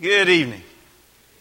Good 0.00 0.28
evening. 0.28 0.62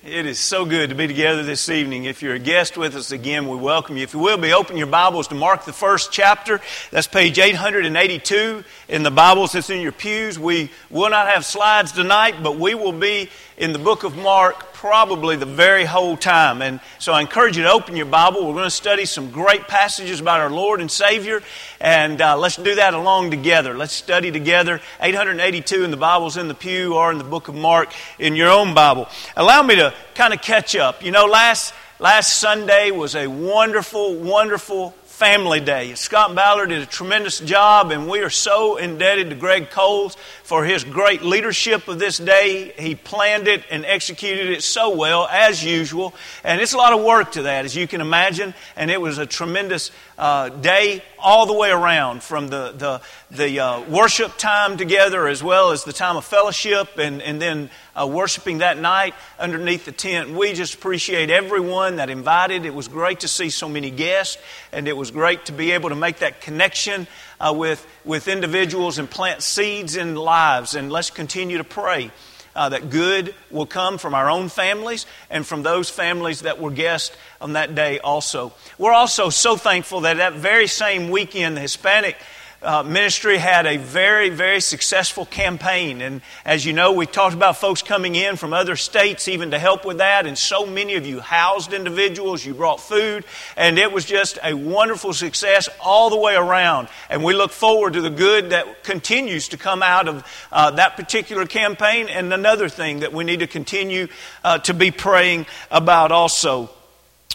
It 0.03 0.25
is 0.25 0.39
so 0.39 0.65
good 0.65 0.89
to 0.89 0.95
be 0.95 1.05
together 1.05 1.43
this 1.43 1.69
evening. 1.69 2.05
If 2.05 2.23
you're 2.23 2.33
a 2.33 2.39
guest 2.39 2.75
with 2.75 2.95
us 2.95 3.11
again, 3.11 3.47
we 3.47 3.55
welcome 3.55 3.97
you. 3.97 4.03
If 4.03 4.15
you 4.15 4.19
will, 4.19 4.39
be 4.39 4.51
open 4.51 4.77
your 4.77 4.87
Bibles 4.87 5.27
to 5.27 5.35
Mark 5.35 5.65
the 5.65 5.73
first 5.73 6.11
chapter. 6.11 6.59
That's 6.89 7.05
page 7.05 7.37
882 7.37 8.63
in 8.89 9.03
the 9.03 9.11
Bibles 9.11 9.51
that's 9.51 9.69
in 9.69 9.79
your 9.79 9.91
pews. 9.91 10.39
We 10.39 10.71
will 10.89 11.11
not 11.11 11.27
have 11.27 11.45
slides 11.45 11.91
tonight, 11.91 12.41
but 12.41 12.57
we 12.57 12.73
will 12.73 12.93
be 12.93 13.29
in 13.59 13.73
the 13.73 13.79
book 13.79 14.03
of 14.03 14.17
Mark 14.17 14.66
probably 14.77 15.35
the 15.35 15.45
very 15.45 15.85
whole 15.85 16.15
time. 16.15 16.61
And 16.61 16.79
so 16.99 17.11
I 17.11 17.21
encourage 17.21 17.57
you 17.57 17.63
to 17.63 17.71
open 17.71 17.95
your 17.95 18.05
Bible. 18.05 18.45
We're 18.45 18.53
going 18.53 18.65
to 18.65 18.69
study 18.69 19.05
some 19.05 19.31
great 19.31 19.67
passages 19.67 20.19
about 20.19 20.39
our 20.39 20.51
Lord 20.51 20.81
and 20.81 20.91
Savior, 20.91 21.41
and 21.81 22.21
uh, 22.21 22.37
let's 22.37 22.57
do 22.57 22.75
that 22.75 22.93
along 22.93 23.31
together. 23.31 23.75
Let's 23.75 23.93
study 23.93 24.31
together. 24.31 24.79
882 25.01 25.83
in 25.83 25.89
the 25.89 25.97
Bibles 25.97 26.37
in 26.37 26.47
the 26.47 26.53
pew 26.53 26.93
or 26.93 27.11
in 27.11 27.17
the 27.17 27.23
book 27.23 27.47
of 27.47 27.55
Mark 27.55 27.91
in 28.19 28.35
your 28.35 28.51
own 28.51 28.75
Bible. 28.75 29.09
Allow 29.35 29.63
me 29.63 29.77
to 29.77 29.95
kind 30.13 30.31
of 30.31 30.43
catch 30.43 30.75
up. 30.75 31.03
You 31.03 31.09
know, 31.09 31.25
last 31.25 31.73
last 31.97 32.37
Sunday 32.37 32.91
was 32.91 33.15
a 33.15 33.25
wonderful, 33.25 34.13
wonderful 34.13 34.91
Family 35.17 35.59
Day. 35.59 35.95
Scott 35.95 36.35
Ballard 36.35 36.69
did 36.69 36.83
a 36.83 36.85
tremendous 36.85 37.39
job, 37.39 37.89
and 37.89 38.07
we 38.07 38.19
are 38.19 38.29
so 38.29 38.77
indebted 38.77 39.31
to 39.31 39.35
Greg 39.35 39.71
Coles 39.71 40.15
for 40.43 40.63
his 40.63 40.83
great 40.83 41.23
leadership 41.23 41.87
of 41.87 41.97
this 41.97 42.19
day. 42.19 42.71
He 42.77 42.93
planned 42.93 43.47
it 43.47 43.63
and 43.71 43.83
executed 43.83 44.51
it 44.51 44.61
so 44.61 44.95
well, 44.95 45.27
as 45.31 45.63
usual. 45.63 46.13
And 46.43 46.61
it's 46.61 46.73
a 46.73 46.77
lot 46.77 46.93
of 46.93 47.03
work 47.03 47.31
to 47.31 47.41
that, 47.41 47.65
as 47.65 47.75
you 47.75 47.87
can 47.87 47.99
imagine. 47.99 48.53
And 48.75 48.91
it 48.91 49.01
was 49.01 49.17
a 49.17 49.25
tremendous 49.25 49.89
uh, 50.19 50.49
day 50.49 51.03
all 51.17 51.47
the 51.47 51.53
way 51.53 51.71
around, 51.71 52.21
from 52.21 52.49
the, 52.49 52.73
the, 52.77 53.01
the 53.31 53.59
uh, 53.59 53.81
worship 53.89 54.37
time 54.37 54.77
together 54.77 55.27
as 55.27 55.41
well 55.41 55.71
as 55.71 55.83
the 55.83 55.93
time 55.93 56.15
of 56.15 56.25
fellowship, 56.25 56.99
and, 56.99 57.23
and 57.23 57.41
then 57.41 57.71
uh, 57.99 58.05
worshiping 58.05 58.59
that 58.59 58.77
night 58.77 59.15
underneath 59.39 59.85
the 59.85 59.91
tent. 59.91 60.29
We 60.31 60.53
just 60.53 60.75
appreciate 60.75 61.29
everyone 61.29 61.97
that 61.97 62.09
invited. 62.09 62.65
It 62.65 62.73
was 62.73 62.87
great 62.87 63.21
to 63.21 63.27
see 63.27 63.49
so 63.49 63.67
many 63.67 63.89
guests, 63.89 64.37
and 64.71 64.87
it 64.87 64.95
was 64.95 65.11
great 65.11 65.45
to 65.45 65.51
be 65.51 65.71
able 65.71 65.89
to 65.89 65.95
make 65.95 66.19
that 66.19 66.41
connection 66.41 67.07
uh, 67.39 67.53
with, 67.55 67.85
with 68.05 68.27
individuals 68.27 68.99
and 68.99 69.09
plant 69.09 69.41
seeds 69.41 69.95
in 69.95 70.15
lives. 70.15 70.75
And 70.75 70.91
let's 70.91 71.09
continue 71.09 71.57
to 71.57 71.63
pray. 71.63 72.11
Uh, 72.55 72.69
that 72.69 72.89
good 72.89 73.35
will 73.51 73.67
come 73.67 73.99
from 73.99 74.15
our 74.15 74.31
own 74.31 74.49
families 74.49 75.05
and 75.29 75.45
from 75.45 75.61
those 75.61 75.91
families 75.91 76.41
that 76.41 76.59
were 76.59 76.71
guests 76.71 77.15
on 77.39 77.53
that 77.53 77.75
day 77.75 77.99
also. 77.99 78.51
We're 78.79 78.93
also 78.93 79.29
so 79.29 79.57
thankful 79.57 80.01
that 80.01 80.17
that 80.17 80.33
very 80.33 80.65
same 80.65 81.11
weekend, 81.11 81.55
the 81.55 81.61
Hispanic 81.61 82.17
uh, 82.61 82.81
ministry 82.83 83.37
had 83.37 83.65
a 83.65 83.77
very, 83.77 84.29
very 84.29 84.59
successful 84.59 85.25
campaign. 85.25 86.01
And 86.01 86.21
as 86.43 86.65
you 86.65 86.73
know, 86.73 86.91
we 86.91 87.05
talked 87.05 87.35
about 87.35 87.57
folks 87.57 87.81
coming 87.81 88.15
in 88.15 88.35
from 88.35 88.53
other 88.53 88.75
states 88.75 89.27
even 89.27 89.51
to 89.51 89.59
help 89.59 89.85
with 89.85 89.99
that. 89.99 90.25
And 90.25 90.37
so 90.37 90.65
many 90.65 90.95
of 90.95 91.05
you 91.05 91.19
housed 91.19 91.73
individuals, 91.73 92.43
you 92.45 92.53
brought 92.53 92.79
food, 92.79 93.25
and 93.55 93.77
it 93.77 93.91
was 93.91 94.05
just 94.05 94.39
a 94.43 94.53
wonderful 94.53 95.13
success 95.13 95.69
all 95.79 96.09
the 96.09 96.17
way 96.17 96.35
around. 96.35 96.87
And 97.09 97.23
we 97.23 97.33
look 97.33 97.51
forward 97.51 97.93
to 97.93 98.01
the 98.01 98.09
good 98.09 98.49
that 98.49 98.83
continues 98.83 99.49
to 99.49 99.57
come 99.57 99.83
out 99.83 100.07
of 100.07 100.47
uh, 100.51 100.71
that 100.71 100.95
particular 100.95 101.45
campaign. 101.45 102.07
And 102.09 102.33
another 102.33 102.69
thing 102.69 103.01
that 103.01 103.13
we 103.13 103.23
need 103.23 103.41
to 103.41 103.47
continue 103.47 104.07
uh, 104.43 104.57
to 104.59 104.73
be 104.73 104.91
praying 104.91 105.45
about 105.69 106.11
also. 106.11 106.71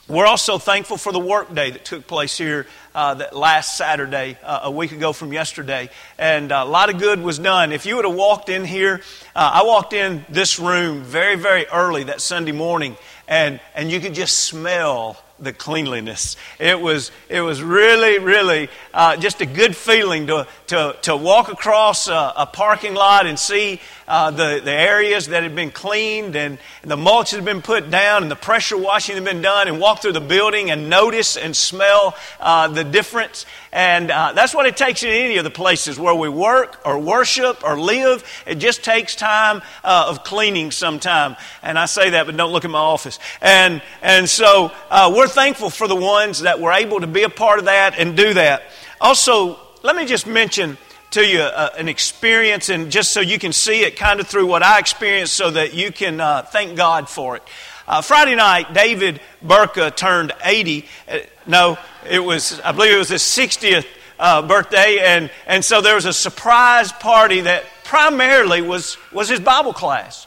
We're 0.09 0.27
also 0.27 0.59
thankful 0.59 0.97
for 0.97 1.13
the 1.13 1.21
work 1.21 1.55
day 1.55 1.71
that 1.71 1.85
took 1.85 2.07
place 2.09 2.37
here 2.37 2.67
uh, 2.95 3.15
that 3.15 3.35
last 3.35 3.77
Saturday, 3.77 4.37
uh, 4.43 4.61
a 4.65 4.71
week 4.71 4.93
ago 4.93 5.13
from 5.13 5.33
yesterday. 5.33 5.89
And 6.19 6.53
uh, 6.53 6.63
a 6.65 6.69
lot 6.69 6.93
of 6.93 6.99
good 6.99 7.21
was 7.23 7.39
done. 7.39 7.73
If 7.73 7.87
you 7.87 7.97
would 7.97 8.05
have 8.05 8.15
walked 8.15 8.49
in 8.49 8.65
here, 8.65 9.01
uh, 9.35 9.51
I 9.55 9.65
walked 9.65 9.93
in 9.93 10.25
this 10.29 10.59
room 10.59 11.03
very, 11.03 11.37
very 11.37 11.67
early 11.67 12.05
that 12.05 12.21
Sunday 12.21 12.53
morning, 12.53 12.97
and, 13.29 13.61
and 13.75 13.91
you 13.91 14.01
could 14.01 14.15
just 14.15 14.39
smell 14.39 15.17
the 15.39 15.53
cleanliness. 15.53 16.37
It 16.61 16.81
was, 16.81 17.11
it 17.29 17.41
was 17.41 17.63
really, 17.63 18.19
really 18.21 18.69
uh, 18.95 19.17
just 19.17 19.41
a 19.41 19.47
good 19.47 19.75
feeling 19.75 20.29
to, 20.29 20.47
to, 20.69 20.97
to 21.03 21.17
walk 21.17 21.51
across 21.51 22.07
a, 22.09 22.33
a 22.37 22.47
parking 22.47 22.95
lot 22.95 23.27
and 23.27 23.39
see 23.39 23.81
uh, 24.09 24.31
the, 24.31 24.61
the 24.65 24.73
areas 24.73 25.29
that 25.29 25.43
had 25.43 25.55
been 25.55 25.71
cleaned 25.71 26.37
and, 26.37 26.59
and, 26.83 26.91
the 26.91 26.97
mulch 26.97 27.31
had 27.31 27.45
been 27.45 27.63
put 27.63 27.91
down 27.91 28.23
and 28.23 28.31
the 28.31 28.37
pressure 28.37 28.77
washing 28.77 29.15
had 29.15 29.25
been 29.25 29.43
done 29.43 29.69
and 29.69 29.81
walk 29.81 30.03
through 30.03 30.13
the 30.13 30.21
building 30.21 30.71
and 30.71 30.91
notice 30.91 31.37
and 31.37 31.57
smell 31.57 32.17
uh, 32.41 32.69
the 32.69 32.85
difference. 32.85 33.47
And 33.73 34.11
uh, 34.11 34.33
that's 34.35 34.55
what 34.55 34.67
it 34.67 34.77
takes 34.77 35.03
in 35.03 35.11
any 35.11 35.37
of 35.39 35.45
the 35.45 35.51
places 35.51 35.99
where 35.99 36.15
we 36.15 36.29
work 36.29 36.81
or 36.85 36.99
worship 36.99 37.65
or 37.65 37.79
live. 37.79 38.25
It 38.47 38.57
just 38.57 38.85
takes 38.85 39.17
time 39.17 39.63
uh, 39.83 40.07
of 40.09 40.25
cleaning 40.25 40.71
sometime. 40.71 41.37
And 41.63 41.79
I 41.79 41.87
say 41.87 42.11
that, 42.11 42.27
but 42.27 42.37
don't 42.37 42.53
look 42.53 42.65
at 42.65 42.71
my 42.71 42.79
office. 42.79 43.19
And, 43.41 43.81
and 44.03 44.29
so 44.29 44.73
uh, 44.91 45.13
we're 45.15 45.29
thankful 45.29 45.71
for 45.71 45.89
the 45.89 45.97
ones 45.97 46.41
that 46.41 46.61
were 46.61 46.73
able 46.73 47.01
to 47.01 47.07
be 47.07 47.23
a 47.23 47.29
part 47.29 47.59
of 47.59 47.67
that 47.67 47.99
and 47.99 48.17
do 48.17 48.35
that. 48.35 48.63
Also, 49.01 49.59
let 49.83 49.97
me 49.97 50.07
just 50.07 50.27
mention 50.27 50.79
to 51.13 51.27
you 51.27 51.41
uh, 51.41 51.71
an 51.77 51.89
experience, 51.89 52.69
and 52.69 52.91
just 52.91 53.13
so 53.13 53.21
you 53.21 53.39
can 53.39 53.53
see 53.53 53.85
it 53.85 53.97
kind 53.97 54.19
of 54.21 54.27
through 54.27 54.47
what 54.47 54.63
I 54.63 54.79
experienced, 54.79 55.35
so 55.35 55.51
that 55.51 55.75
you 55.75 55.93
can 55.93 56.21
uh, 56.21 56.43
thank 56.43 56.77
God 56.77 57.09
for 57.09 57.37
it. 57.37 57.43
Uh, 57.87 58.01
Friday 58.01 58.35
night, 58.35 58.73
David 58.73 59.21
Burka 59.43 59.91
turned 59.91 60.33
80. 60.43 60.87
Uh, 61.07 61.19
no, 61.47 61.79
it 62.09 62.19
was, 62.19 62.61
I 62.61 62.73
believe 62.73 62.95
it 62.95 62.99
was 62.99 63.11
his 63.11 63.23
60th 63.23 63.85
uh, 64.19 64.43
birthday, 64.43 65.01
and, 65.01 65.31
and 65.47 65.65
so 65.65 65.81
there 65.81 65.97
was 65.97 66.07
a 66.07 66.13
surprise 66.13 66.93
party 66.93 67.43
that 67.43 67.65
primarily 67.85 68.63
was, 68.63 68.97
was 69.13 69.29
his 69.29 69.41
Bible 69.41 69.75
class. 69.75 70.27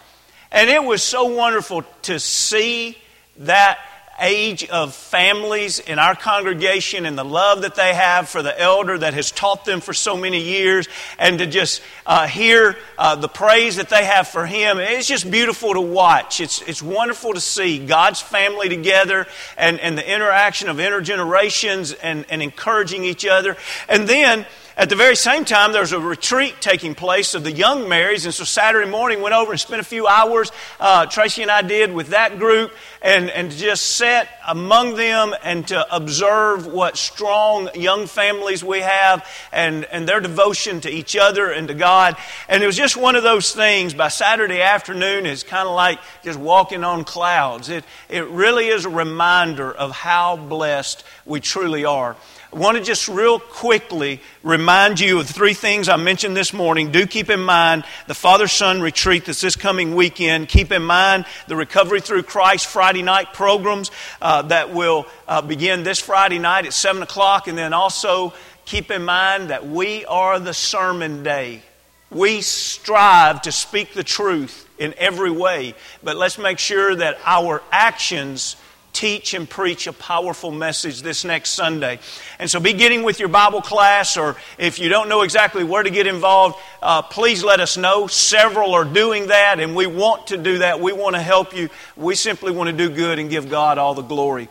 And 0.52 0.69
it 0.69 0.84
was 0.84 1.02
so 1.02 1.25
wonderful 1.25 1.84
to 2.03 2.19
see 2.19 2.97
that 3.38 3.79
age 4.19 4.65
of 4.69 4.93
families 4.93 5.79
in 5.79 5.99
our 5.99 6.15
congregation 6.15 7.05
and 7.05 7.17
the 7.17 7.25
love 7.25 7.63
that 7.63 7.75
they 7.75 7.93
have 7.93 8.29
for 8.29 8.41
the 8.41 8.59
elder 8.59 8.97
that 8.97 9.13
has 9.13 9.31
taught 9.31 9.65
them 9.65 9.81
for 9.81 9.93
so 9.93 10.15
many 10.15 10.41
years 10.41 10.87
and 11.19 11.39
to 11.39 11.45
just 11.45 11.81
uh, 12.05 12.27
hear 12.27 12.77
uh, 12.97 13.15
the 13.15 13.27
praise 13.27 13.75
that 13.75 13.89
they 13.89 14.05
have 14.05 14.27
for 14.27 14.45
him. 14.45 14.77
It's 14.79 15.07
just 15.07 15.29
beautiful 15.29 15.73
to 15.73 15.81
watch. 15.81 16.39
It's, 16.39 16.61
it's 16.61 16.81
wonderful 16.81 17.33
to 17.33 17.41
see 17.41 17.85
God's 17.85 18.21
family 18.21 18.69
together 18.69 19.27
and, 19.57 19.79
and 19.79 19.97
the 19.97 20.13
interaction 20.13 20.69
of 20.69 20.77
intergenerations 20.77 21.95
and, 22.01 22.25
and 22.29 22.41
encouraging 22.41 23.03
each 23.03 23.25
other. 23.25 23.57
And 23.89 24.07
then, 24.07 24.45
at 24.77 24.89
the 24.89 24.95
very 24.97 25.15
same 25.15 25.45
time, 25.45 25.71
there 25.71 25.81
was 25.81 25.93
a 25.93 25.99
retreat 25.99 26.55
taking 26.59 26.95
place 26.95 27.33
of 27.33 27.45
the 27.45 27.51
young 27.51 27.87
Marys, 27.87 28.25
and 28.25 28.33
so 28.33 28.43
Saturday 28.43 28.89
morning 28.89 29.21
went 29.21 29.33
over 29.33 29.51
and 29.51 29.59
spent 29.59 29.79
a 29.79 29.85
few 29.85 30.05
hours. 30.05 30.51
Uh, 30.81 31.05
Tracy 31.05 31.43
and 31.43 31.51
I 31.51 31.61
did 31.61 31.93
with 31.93 32.09
that 32.09 32.39
group, 32.39 32.73
and 33.01 33.29
and 33.29 33.51
just 33.51 33.95
sat 33.95 34.27
among 34.45 34.95
them 34.97 35.33
and 35.43 35.65
to 35.69 35.95
observe 35.95 36.67
what 36.67 36.97
strong 36.97 37.69
young 37.73 38.05
families 38.05 38.65
we 38.65 38.81
have, 38.81 39.25
and 39.53 39.85
and 39.85 40.09
their 40.09 40.19
devotion 40.19 40.81
to 40.81 40.89
each 40.89 41.15
other 41.15 41.51
and 41.51 41.69
to 41.69 41.73
God. 41.73 42.17
And 42.49 42.61
it 42.61 42.67
was 42.67 42.75
just 42.75 42.97
one 42.97 43.15
of 43.15 43.23
those 43.23 43.53
things. 43.53 43.93
By 43.93 44.09
Saturday 44.09 44.61
afternoon, 44.61 45.25
it's 45.25 45.43
kind 45.43 45.69
of 45.69 45.73
like 45.73 45.99
just 46.21 46.37
walking 46.37 46.83
on 46.83 47.05
clouds. 47.05 47.69
It 47.69 47.85
it 48.09 48.27
really 48.27 48.67
is 48.67 48.83
a 48.83 48.89
reminder 48.89 49.71
of 49.71 49.91
how 49.91 50.35
blessed 50.35 51.05
we 51.25 51.39
truly 51.39 51.85
are. 51.85 52.17
I 52.55 52.57
want 52.57 52.77
to 52.77 52.83
just 52.83 53.09
real 53.09 53.38
quickly 53.38 54.21
remind 54.41 55.01
you 55.01 55.19
of 55.19 55.27
three 55.27 55.53
things 55.53 55.89
I 55.89 55.97
mentioned 55.97 56.38
this 56.38 56.53
morning. 56.53 56.89
Do 56.89 57.05
keep 57.05 57.29
in 57.29 57.41
mind 57.41 57.83
the 58.07 58.13
Father 58.13 58.47
Son 58.47 58.79
retreat 58.79 59.25
that's 59.25 59.41
this 59.41 59.57
coming 59.57 59.93
weekend. 59.93 60.47
Keep 60.47 60.71
in 60.71 60.81
mind 60.81 61.25
the 61.49 61.57
Recovery 61.57 61.99
Through 61.99 62.23
Christ 62.23 62.67
Friday 62.67 63.01
night 63.01 63.33
programs 63.33 63.91
uh, 64.21 64.43
that 64.43 64.73
will 64.73 65.05
uh, 65.27 65.41
begin 65.41 65.83
this 65.83 65.99
Friday 65.99 66.39
night 66.39 66.66
at 66.66 66.71
7 66.71 67.03
o'clock. 67.03 67.49
And 67.49 67.57
then 67.57 67.73
also 67.73 68.33
keep 68.63 68.89
in 68.89 69.03
mind 69.03 69.49
that 69.49 69.67
we 69.67 70.05
are 70.05 70.39
the 70.39 70.53
sermon 70.53 71.23
day. 71.23 71.61
We 72.09 72.39
strive 72.39 73.41
to 73.41 73.51
speak 73.51 73.93
the 73.93 74.03
truth 74.05 74.66
in 74.79 74.93
every 74.97 75.31
way, 75.31 75.75
but 76.02 76.16
let's 76.16 76.37
make 76.37 76.59
sure 76.59 76.96
that 76.96 77.17
our 77.25 77.61
actions 77.69 78.55
teach 78.95 79.33
and 79.33 79.47
preach 79.47 79.85
a 79.85 79.93
powerful 79.93 80.49
message 80.49 81.01
this 81.01 81.25
next 81.25 81.51
Sunday. 81.51 81.99
And 82.39 82.49
so 82.49 82.59
be 82.59 82.73
getting 82.73 83.03
with 83.03 83.19
your 83.19 83.27
Bible 83.27 83.61
class, 83.61 84.17
or 84.17 84.37
if 84.57 84.79
you 84.79 84.89
don't 84.89 85.09
know 85.09 85.21
exactly 85.21 85.63
where 85.63 85.83
to 85.83 85.89
get 85.89 86.07
involved, 86.07 86.57
uh, 86.81 87.01
please 87.01 87.43
let 87.43 87.59
us 87.59 87.77
know. 87.77 88.07
Several 88.07 88.73
are 88.73 88.85
doing 88.85 89.27
that, 89.27 89.59
and 89.59 89.75
we 89.75 89.85
want 89.85 90.27
to 90.27 90.37
do 90.37 90.59
that. 90.59 90.79
We 90.79 90.93
want 90.93 91.15
to 91.15 91.21
help 91.21 91.55
you. 91.55 91.69
We 91.95 92.15
simply 92.15 92.51
want 92.51 92.69
to 92.69 92.75
do 92.75 92.89
good 92.89 93.19
and 93.19 93.29
give 93.29 93.49
God 93.49 93.77
all 93.77 93.93
the 93.93 94.01
glory. 94.01 94.47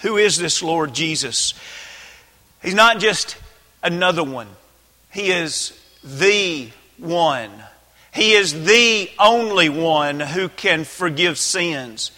Who 0.00 0.16
is 0.16 0.38
this 0.38 0.62
Lord 0.62 0.94
Jesus? 0.94 1.54
He's 2.62 2.74
not 2.74 2.98
just 2.98 3.36
another 3.82 4.24
one, 4.24 4.48
He 5.12 5.30
is 5.30 5.78
the 6.02 6.70
one. 6.96 7.50
He 8.14 8.32
is 8.32 8.66
the 8.66 9.10
only 9.18 9.70
one 9.70 10.20
who 10.20 10.50
can 10.50 10.84
forgive 10.84 11.38
sins. 11.38 12.10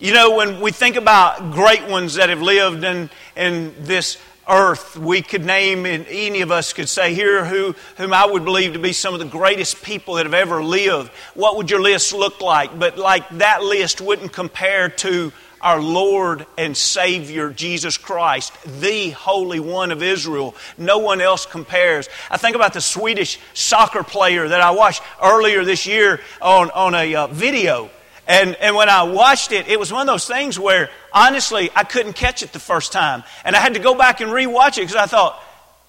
You 0.00 0.12
know, 0.12 0.34
when 0.34 0.60
we 0.60 0.72
think 0.72 0.96
about 0.96 1.52
great 1.52 1.86
ones 1.86 2.14
that 2.14 2.28
have 2.28 2.42
lived 2.42 2.82
in, 2.82 3.08
in 3.36 3.72
this 3.78 4.18
earth, 4.48 4.96
we 4.96 5.22
could 5.22 5.44
name, 5.44 5.86
and 5.86 6.04
any 6.08 6.40
of 6.40 6.50
us 6.50 6.72
could 6.72 6.88
say 6.88 7.14
here 7.14 7.44
who, 7.44 7.76
whom 7.96 8.12
I 8.12 8.26
would 8.26 8.44
believe 8.44 8.72
to 8.72 8.80
be 8.80 8.92
some 8.92 9.14
of 9.14 9.20
the 9.20 9.26
greatest 9.26 9.84
people 9.84 10.14
that 10.14 10.26
have 10.26 10.34
ever 10.34 10.64
lived, 10.64 11.12
what 11.34 11.56
would 11.56 11.70
your 11.70 11.80
list 11.80 12.12
look 12.12 12.40
like? 12.40 12.76
But 12.76 12.98
like 12.98 13.28
that 13.38 13.62
list 13.62 14.00
wouldn't 14.00 14.32
compare 14.32 14.88
to 14.88 15.32
our 15.60 15.80
Lord 15.80 16.44
and 16.58 16.76
Savior 16.76 17.50
Jesus 17.50 17.96
Christ, 17.96 18.52
the 18.80 19.10
Holy 19.10 19.60
One 19.60 19.92
of 19.92 20.02
Israel. 20.02 20.56
No 20.76 20.98
one 20.98 21.20
else 21.20 21.46
compares. 21.46 22.08
I 22.32 22.36
think 22.36 22.56
about 22.56 22.72
the 22.72 22.80
Swedish 22.80 23.38
soccer 23.54 24.02
player 24.02 24.48
that 24.48 24.60
I 24.60 24.72
watched 24.72 25.02
earlier 25.22 25.64
this 25.64 25.86
year 25.86 26.20
on, 26.42 26.72
on 26.72 26.96
a 26.96 27.14
uh, 27.14 27.26
video. 27.28 27.90
And, 28.26 28.54
and 28.56 28.74
when 28.74 28.88
I 28.88 29.02
watched 29.02 29.52
it, 29.52 29.68
it 29.68 29.78
was 29.78 29.92
one 29.92 30.00
of 30.00 30.06
those 30.06 30.26
things 30.26 30.58
where, 30.58 30.90
honestly, 31.12 31.70
I 31.74 31.84
couldn't 31.84 32.14
catch 32.14 32.42
it 32.42 32.52
the 32.52 32.58
first 32.58 32.92
time. 32.92 33.22
And 33.44 33.54
I 33.54 33.58
had 33.58 33.74
to 33.74 33.80
go 33.80 33.94
back 33.94 34.20
and 34.20 34.30
rewatch 34.30 34.78
it 34.78 34.82
because 34.82 34.96
I 34.96 35.06
thought, 35.06 35.42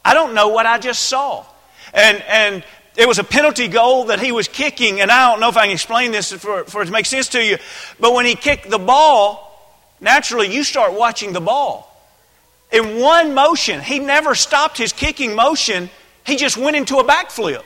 I 0.04 0.14
don't 0.14 0.34
know 0.34 0.50
what 0.50 0.66
I 0.66 0.78
just 0.78 1.04
saw. 1.04 1.46
And, 1.94 2.22
and 2.28 2.64
it 2.98 3.08
was 3.08 3.20
a 3.20 3.24
penalty 3.24 3.68
goal 3.68 4.06
that 4.06 4.20
he 4.20 4.32
was 4.32 4.48
kicking, 4.48 5.02
and 5.02 5.12
I 5.12 5.32
don't 5.32 5.40
know 5.40 5.50
if 5.50 5.58
I 5.58 5.64
can 5.64 5.72
explain 5.72 6.12
this 6.12 6.32
for, 6.32 6.66
for 6.66 6.82
it 6.82 6.86
to 6.86 6.92
make 6.92 7.06
sense 7.06 7.30
to 7.30 7.44
you. 7.44 7.58
But 8.00 8.14
when 8.14 8.26
he 8.26 8.36
kicked 8.36 8.70
the 8.70 8.80
ball, 8.80 9.52
naturally 10.02 10.54
you 10.54 10.64
start 10.64 10.94
watching 10.94 11.34
the 11.34 11.42
ball. 11.42 11.92
In 12.72 13.00
one 13.00 13.34
motion, 13.34 13.82
he 13.82 14.00
never 14.00 14.36
stopped 14.36 14.78
his 14.78 14.92
kicking 14.92 15.36
motion, 15.36 15.90
he 16.26 16.36
just 16.36 16.58
went 16.58 16.76
into 16.76 16.98
a 16.98 17.04
backflip. 17.04 17.64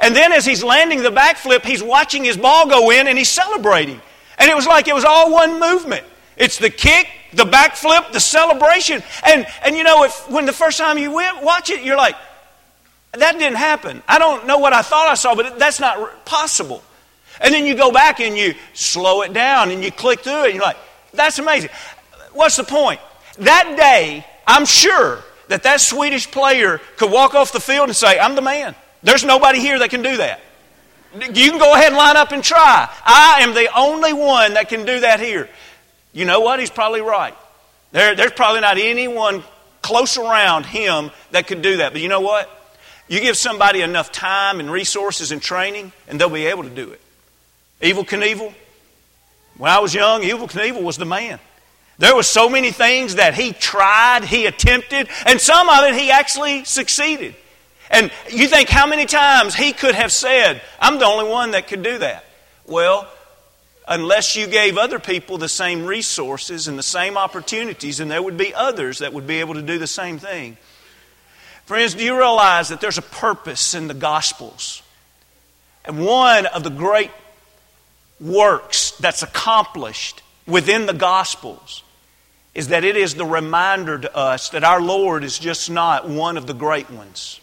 And 0.00 0.14
then 0.14 0.32
as 0.32 0.44
he's 0.44 0.64
landing 0.64 1.02
the 1.02 1.10
backflip, 1.10 1.64
he's 1.64 1.82
watching 1.82 2.24
his 2.24 2.36
ball 2.36 2.68
go 2.68 2.90
in 2.90 3.06
and 3.06 3.16
he's 3.16 3.28
celebrating. 3.28 4.00
And 4.38 4.50
it 4.50 4.56
was 4.56 4.66
like 4.66 4.88
it 4.88 4.94
was 4.94 5.04
all 5.04 5.32
one 5.32 5.60
movement. 5.60 6.04
It's 6.36 6.58
the 6.58 6.70
kick, 6.70 7.08
the 7.32 7.44
backflip, 7.44 8.12
the 8.12 8.20
celebration. 8.20 9.02
And, 9.24 9.46
and 9.64 9.76
you 9.76 9.84
know, 9.84 10.04
if, 10.04 10.28
when 10.28 10.46
the 10.46 10.52
first 10.52 10.78
time 10.78 10.98
you 10.98 11.12
went, 11.12 11.42
watch 11.42 11.70
it, 11.70 11.82
you're 11.84 11.96
like, 11.96 12.16
that 13.12 13.38
didn't 13.38 13.56
happen. 13.56 14.02
I 14.08 14.18
don't 14.18 14.46
know 14.46 14.58
what 14.58 14.72
I 14.72 14.82
thought 14.82 15.08
I 15.08 15.14
saw, 15.14 15.36
but 15.36 15.58
that's 15.58 15.78
not 15.78 16.24
possible. 16.24 16.82
And 17.40 17.54
then 17.54 17.66
you 17.66 17.76
go 17.76 17.92
back 17.92 18.20
and 18.20 18.36
you 18.36 18.54
slow 18.72 19.22
it 19.22 19.32
down 19.32 19.70
and 19.70 19.84
you 19.84 19.92
click 19.92 20.20
through 20.20 20.42
it 20.42 20.46
and 20.46 20.54
you're 20.54 20.64
like, 20.64 20.78
that's 21.12 21.38
amazing. 21.38 21.70
What's 22.32 22.56
the 22.56 22.64
point? 22.64 23.00
That 23.38 23.74
day, 23.76 24.26
I'm 24.46 24.66
sure 24.66 25.22
that 25.48 25.62
that 25.64 25.80
Swedish 25.80 26.30
player 26.30 26.80
could 26.96 27.10
walk 27.10 27.34
off 27.34 27.52
the 27.52 27.60
field 27.60 27.88
and 27.88 27.96
say, 27.96 28.18
I'm 28.18 28.34
the 28.34 28.42
man. 28.42 28.74
There's 29.04 29.24
nobody 29.24 29.60
here 29.60 29.78
that 29.78 29.90
can 29.90 30.02
do 30.02 30.16
that. 30.16 30.40
You 31.14 31.50
can 31.50 31.58
go 31.58 31.74
ahead 31.74 31.88
and 31.88 31.96
line 31.96 32.16
up 32.16 32.32
and 32.32 32.42
try. 32.42 32.90
I 33.04 33.38
am 33.42 33.54
the 33.54 33.68
only 33.76 34.12
one 34.12 34.54
that 34.54 34.68
can 34.68 34.84
do 34.84 35.00
that 35.00 35.20
here. 35.20 35.48
You 36.12 36.24
know 36.24 36.40
what? 36.40 36.58
He's 36.58 36.70
probably 36.70 37.02
right. 37.02 37.34
There, 37.92 38.16
there's 38.16 38.32
probably 38.32 38.62
not 38.62 38.78
anyone 38.78 39.44
close 39.82 40.16
around 40.16 40.66
him 40.66 41.12
that 41.30 41.46
could 41.46 41.62
do 41.62 41.76
that. 41.76 41.92
But 41.92 42.02
you 42.02 42.08
know 42.08 42.22
what? 42.22 42.50
You 43.06 43.20
give 43.20 43.36
somebody 43.36 43.82
enough 43.82 44.10
time 44.10 44.58
and 44.58 44.72
resources 44.72 45.30
and 45.30 45.40
training, 45.40 45.92
and 46.08 46.20
they'll 46.20 46.30
be 46.30 46.46
able 46.46 46.64
to 46.64 46.70
do 46.70 46.90
it. 46.90 47.00
Evel 47.80 48.06
Knievel, 48.08 48.52
when 49.58 49.70
I 49.70 49.78
was 49.78 49.94
young, 49.94 50.22
Evel 50.22 50.50
Knievel 50.50 50.82
was 50.82 50.96
the 50.96 51.04
man. 51.04 51.38
There 51.98 52.16
were 52.16 52.22
so 52.24 52.48
many 52.48 52.72
things 52.72 53.16
that 53.16 53.34
he 53.34 53.52
tried, 53.52 54.24
he 54.24 54.46
attempted, 54.46 55.08
and 55.26 55.40
some 55.40 55.68
of 55.68 55.84
it 55.84 55.94
he 55.94 56.10
actually 56.10 56.64
succeeded. 56.64 57.36
And 57.94 58.10
you 58.28 58.48
think 58.48 58.68
how 58.68 58.88
many 58.88 59.06
times 59.06 59.54
he 59.54 59.72
could 59.72 59.94
have 59.94 60.10
said, 60.10 60.60
I'm 60.80 60.98
the 60.98 61.06
only 61.06 61.30
one 61.30 61.52
that 61.52 61.68
could 61.68 61.84
do 61.84 61.98
that. 61.98 62.24
Well, 62.66 63.08
unless 63.86 64.34
you 64.34 64.48
gave 64.48 64.76
other 64.76 64.98
people 64.98 65.38
the 65.38 65.48
same 65.48 65.86
resources 65.86 66.66
and 66.66 66.76
the 66.76 66.82
same 66.82 67.16
opportunities, 67.16 68.00
and 68.00 68.10
there 68.10 68.20
would 68.20 68.36
be 68.36 68.52
others 68.52 68.98
that 68.98 69.12
would 69.12 69.28
be 69.28 69.38
able 69.38 69.54
to 69.54 69.62
do 69.62 69.78
the 69.78 69.86
same 69.86 70.18
thing. 70.18 70.56
Friends, 71.66 71.94
do 71.94 72.02
you 72.02 72.18
realize 72.18 72.70
that 72.70 72.80
there's 72.80 72.98
a 72.98 73.02
purpose 73.02 73.74
in 73.74 73.86
the 73.86 73.94
Gospels? 73.94 74.82
And 75.84 76.04
one 76.04 76.46
of 76.46 76.64
the 76.64 76.70
great 76.70 77.12
works 78.20 78.90
that's 78.98 79.22
accomplished 79.22 80.20
within 80.48 80.86
the 80.86 80.94
Gospels 80.94 81.84
is 82.56 82.68
that 82.68 82.82
it 82.82 82.96
is 82.96 83.14
the 83.14 83.24
reminder 83.24 83.98
to 83.98 84.16
us 84.16 84.50
that 84.50 84.64
our 84.64 84.80
Lord 84.80 85.22
is 85.22 85.38
just 85.38 85.70
not 85.70 86.08
one 86.08 86.36
of 86.36 86.48
the 86.48 86.54
great 86.54 86.90
ones. 86.90 87.40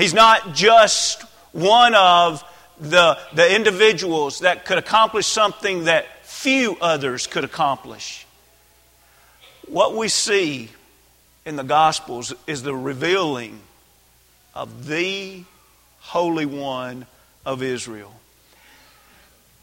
He's 0.00 0.14
not 0.14 0.54
just 0.54 1.20
one 1.52 1.94
of 1.94 2.42
the, 2.80 3.18
the 3.34 3.54
individuals 3.54 4.38
that 4.40 4.64
could 4.64 4.78
accomplish 4.78 5.26
something 5.26 5.84
that 5.84 6.06
few 6.24 6.78
others 6.80 7.26
could 7.26 7.44
accomplish. 7.44 8.26
What 9.68 9.94
we 9.94 10.08
see 10.08 10.70
in 11.44 11.56
the 11.56 11.62
Gospels 11.62 12.32
is 12.46 12.62
the 12.62 12.74
revealing 12.74 13.60
of 14.54 14.86
the 14.86 15.44
Holy 15.98 16.46
One 16.46 17.04
of 17.44 17.62
Israel. 17.62 18.14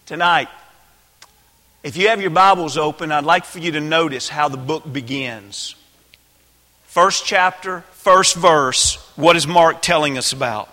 Tonight, 0.05 0.49
if 1.81 1.97
you 1.97 2.09
have 2.09 2.21
your 2.21 2.29
Bibles 2.29 2.77
open, 2.77 3.11
I'd 3.11 3.23
like 3.23 3.43
for 3.43 3.57
you 3.57 3.71
to 3.71 3.79
notice 3.79 4.29
how 4.29 4.49
the 4.49 4.57
book 4.57 4.83
begins. 4.93 5.75
First 6.85 7.25
chapter, 7.25 7.83
first 8.07 8.37
verse, 8.37 8.95
what 9.17 9.35
is 9.35 9.45
Mark 9.45 9.81
telling 9.81 10.17
us 10.17 10.31
about? 10.31 10.69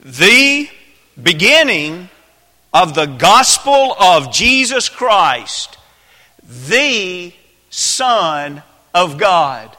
The 0.00 0.68
beginning 1.22 2.08
of 2.72 2.96
the 2.96 3.06
gospel 3.06 3.94
of 4.00 4.32
Jesus 4.32 4.88
Christ, 4.88 5.78
the 6.42 7.32
Son 7.70 8.64
of 8.92 9.18
God. 9.18 9.76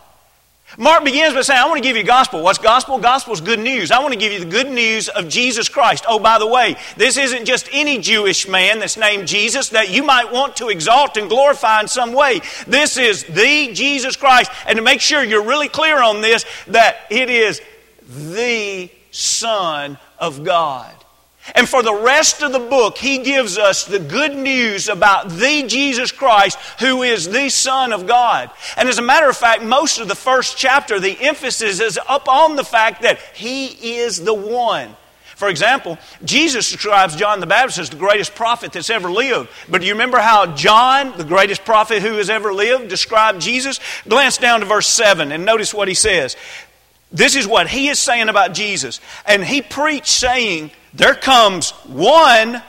Mark 0.77 1.05
begins 1.05 1.33
by 1.33 1.41
saying, 1.41 1.61
I 1.61 1.67
want 1.67 1.77
to 1.77 1.87
give 1.87 1.95
you 1.95 2.03
gospel. 2.03 2.41
What's 2.43 2.57
gospel? 2.57 2.99
Gospel 2.99 3.33
is 3.33 3.39
good 3.39 3.59
news. 3.59 3.91
I 3.91 3.99
want 3.99 4.13
to 4.13 4.19
give 4.19 4.33
you 4.33 4.39
the 4.39 4.45
good 4.45 4.69
news 4.69 5.07
of 5.07 5.29
Jesus 5.29 5.69
Christ. 5.69 6.05
Oh, 6.07 6.19
by 6.19 6.37
the 6.37 6.47
way, 6.47 6.75
this 6.97 7.17
isn't 7.17 7.45
just 7.45 7.69
any 7.71 7.99
Jewish 7.99 8.47
man 8.47 8.79
that's 8.79 8.97
named 8.97 9.27
Jesus 9.27 9.69
that 9.69 9.89
you 9.89 10.03
might 10.03 10.33
want 10.33 10.57
to 10.57 10.69
exalt 10.69 11.17
and 11.17 11.29
glorify 11.29 11.81
in 11.81 11.87
some 11.87 12.13
way. 12.13 12.41
This 12.67 12.97
is 12.97 13.23
the 13.23 13.71
Jesus 13.73 14.17
Christ. 14.17 14.51
And 14.67 14.75
to 14.75 14.81
make 14.81 15.01
sure 15.01 15.23
you're 15.23 15.45
really 15.45 15.69
clear 15.69 16.01
on 16.01 16.21
this, 16.21 16.45
that 16.67 16.97
it 17.09 17.29
is 17.29 17.61
the 18.07 18.89
Son 19.11 19.97
of 20.19 20.43
God. 20.43 20.93
And 21.53 21.69
for 21.69 21.83
the 21.83 21.93
rest 21.93 22.41
of 22.41 22.51
the 22.51 22.59
book, 22.59 22.97
he 22.97 23.19
gives 23.19 23.57
us 23.57 23.83
the 23.83 23.99
good 23.99 24.35
news 24.35 24.89
about 24.89 25.29
the 25.29 25.63
Jesus 25.67 26.11
Christ, 26.11 26.57
who 26.79 27.03
is 27.03 27.29
the 27.29 27.49
Son 27.49 27.93
of 27.93 28.07
God. 28.07 28.49
And 28.75 28.89
as 28.89 28.97
a 28.97 29.03
matter 29.03 29.29
of 29.29 29.37
fact, 29.37 29.61
most 29.61 29.99
of 29.99 30.07
the 30.07 30.15
first 30.15 30.57
chapter, 30.57 30.99
the 30.99 31.17
emphasis 31.21 31.79
is 31.79 31.99
up 32.07 32.27
on 32.27 32.55
the 32.55 32.63
fact 32.63 33.03
that 33.03 33.19
he 33.35 33.97
is 33.97 34.23
the 34.23 34.33
one. 34.33 34.95
For 35.35 35.49
example, 35.49 35.97
Jesus 36.23 36.71
describes 36.71 37.15
John 37.17 37.41
the 37.41 37.45
Baptist 37.45 37.77
as 37.77 37.89
the 37.89 37.97
greatest 37.97 38.35
prophet 38.35 38.71
that's 38.71 38.89
ever 38.89 39.11
lived. 39.11 39.49
But 39.69 39.81
do 39.81 39.87
you 39.87 39.93
remember 39.93 40.17
how 40.17 40.45
John, 40.55 41.15
the 41.17 41.25
greatest 41.25 41.65
prophet 41.65 42.01
who 42.01 42.13
has 42.13 42.29
ever 42.29 42.53
lived, 42.53 42.87
described 42.87 43.41
Jesus? 43.41 43.81
Glance 44.07 44.37
down 44.37 44.61
to 44.61 44.65
verse 44.65 44.87
7 44.87 45.33
and 45.33 45.43
notice 45.43 45.73
what 45.73 45.89
he 45.89 45.93
says. 45.93 46.37
This 47.11 47.35
is 47.35 47.45
what 47.45 47.67
he 47.67 47.89
is 47.89 47.99
saying 47.99 48.29
about 48.29 48.53
Jesus. 48.53 49.01
And 49.25 49.43
he 49.43 49.61
preached 49.61 50.07
saying, 50.07 50.71
there 50.95 51.15
comes 51.15 51.71
one 51.71 52.61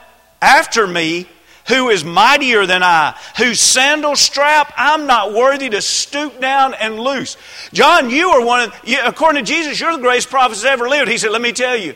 after 0.43 0.87
me 0.87 1.27
who 1.69 1.89
is 1.89 2.05
mightier 2.05 2.67
than 2.67 2.83
I, 2.83 3.17
whose 3.39 3.61
sandal 3.61 4.15
strap 4.15 4.73
I'm 4.77 5.07
not 5.07 5.33
worthy 5.33 5.69
to 5.71 5.83
stoop 5.83 6.41
down 6.41 6.75
and 6.75 6.99
loose. 6.99 7.37
John, 7.73 8.11
you 8.11 8.31
are 8.31 8.45
one 8.45 8.69
of, 8.69 8.75
according 9.05 9.45
to 9.45 9.53
Jesus, 9.53 9.81
you're 9.81 9.93
the 9.93 10.03
greatest 10.03 10.31
prophet 10.31 10.55
that's 10.55 10.65
ever 10.65 10.89
lived. 10.89 11.11
He 11.11 11.19
said, 11.19 11.31
Let 11.31 11.43
me 11.43 11.53
tell 11.53 11.77
you. 11.77 11.95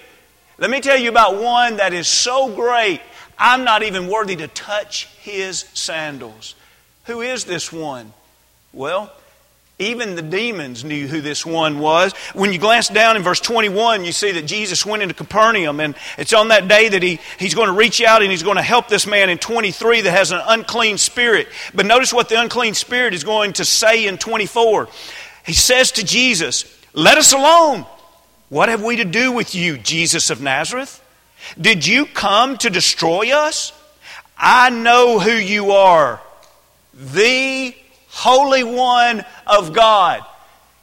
Let 0.58 0.70
me 0.70 0.80
tell 0.80 0.98
you 0.98 1.08
about 1.08 1.40
one 1.40 1.76
that 1.76 1.94
is 1.94 2.06
so 2.06 2.54
great, 2.54 3.00
I'm 3.38 3.64
not 3.64 3.82
even 3.82 4.08
worthy 4.08 4.36
to 4.36 4.48
touch 4.48 5.06
his 5.22 5.60
sandals. 5.72 6.54
Who 7.04 7.22
is 7.22 7.44
this 7.44 7.72
one? 7.72 8.12
Well, 8.72 9.10
even 9.80 10.14
the 10.14 10.22
demons 10.22 10.84
knew 10.84 11.08
who 11.08 11.20
this 11.20 11.44
one 11.44 11.78
was. 11.78 12.12
When 12.34 12.52
you 12.52 12.58
glance 12.58 12.88
down 12.88 13.16
in 13.16 13.22
verse 13.22 13.40
21, 13.40 14.04
you 14.04 14.12
see 14.12 14.32
that 14.32 14.42
Jesus 14.42 14.84
went 14.84 15.02
into 15.02 15.14
Capernaum, 15.14 15.80
and 15.80 15.96
it's 16.18 16.32
on 16.32 16.48
that 16.48 16.68
day 16.68 16.90
that 16.90 17.02
he, 17.02 17.18
he's 17.38 17.54
going 17.54 17.68
to 17.68 17.72
reach 17.72 18.02
out 18.02 18.22
and 18.22 18.30
he's 18.30 18.42
going 18.42 18.56
to 18.56 18.62
help 18.62 18.88
this 18.88 19.06
man 19.06 19.30
in 19.30 19.38
23 19.38 20.02
that 20.02 20.10
has 20.10 20.32
an 20.32 20.40
unclean 20.46 20.98
spirit. 20.98 21.48
But 21.74 21.86
notice 21.86 22.12
what 22.12 22.28
the 22.28 22.40
unclean 22.40 22.74
spirit 22.74 23.14
is 23.14 23.24
going 23.24 23.54
to 23.54 23.64
say 23.64 24.06
in 24.06 24.18
24. 24.18 24.88
He 25.46 25.54
says 25.54 25.92
to 25.92 26.04
Jesus, 26.04 26.64
Let 26.92 27.18
us 27.18 27.32
alone. 27.32 27.86
What 28.50 28.68
have 28.68 28.82
we 28.82 28.96
to 28.96 29.04
do 29.04 29.32
with 29.32 29.54
you, 29.54 29.78
Jesus 29.78 30.28
of 30.28 30.42
Nazareth? 30.42 31.02
Did 31.58 31.86
you 31.86 32.04
come 32.04 32.58
to 32.58 32.68
destroy 32.68 33.30
us? 33.30 33.72
I 34.36 34.70
know 34.70 35.18
who 35.18 35.32
you 35.32 35.72
are, 35.72 36.20
the 36.94 37.74
Holy 38.10 38.64
One 38.64 39.24
of 39.46 39.72
God. 39.72 40.24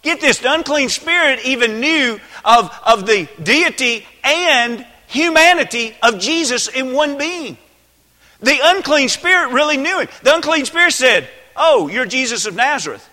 Get 0.01 0.22
this, 0.22 0.39
the 0.39 0.53
unclean 0.53 0.89
spirit 0.89 1.39
even 1.43 1.79
knew 1.79 2.19
of, 2.46 2.79
of 2.86 3.05
the 3.05 3.27
deity 3.41 4.05
and 4.24 4.86
humanity 5.07 5.96
of 6.01 6.19
Jesus 6.19 6.67
in 6.67 6.93
one 6.93 7.17
being. 7.17 7.57
The 8.39 8.57
unclean 8.62 9.10
spirit 9.10 9.51
really 9.51 9.77
knew 9.77 10.00
it. 10.00 10.10
The 10.22 10.36
unclean 10.36 10.65
spirit 10.65 10.93
said, 10.93 11.27
Oh, 11.55 11.88
you're 11.88 12.05
Jesus 12.05 12.46
of 12.46 12.55
Nazareth. 12.55 13.07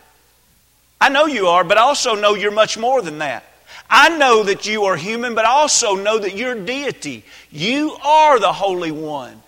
I 1.01 1.09
know 1.09 1.27
you 1.27 1.49
are, 1.49 1.65
but 1.65 1.79
I 1.79 1.83
also 1.83 2.15
know 2.15 2.35
you're 2.35 2.51
much 2.51 2.79
more 2.79 3.01
than 3.03 3.19
that. 3.19 3.45
I 3.89 4.17
know 4.17 4.43
that 4.45 4.67
you 4.67 4.85
are 4.85 4.97
human, 4.97 5.35
but 5.35 5.45
I 5.45 5.51
also 5.51 5.95
know 5.97 6.19
that 6.19 6.37
you're 6.37 6.55
deity. 6.55 7.25
You 7.51 7.93
are 8.03 8.39
the 8.39 8.53
Holy 8.53 8.91
One. 8.91 9.43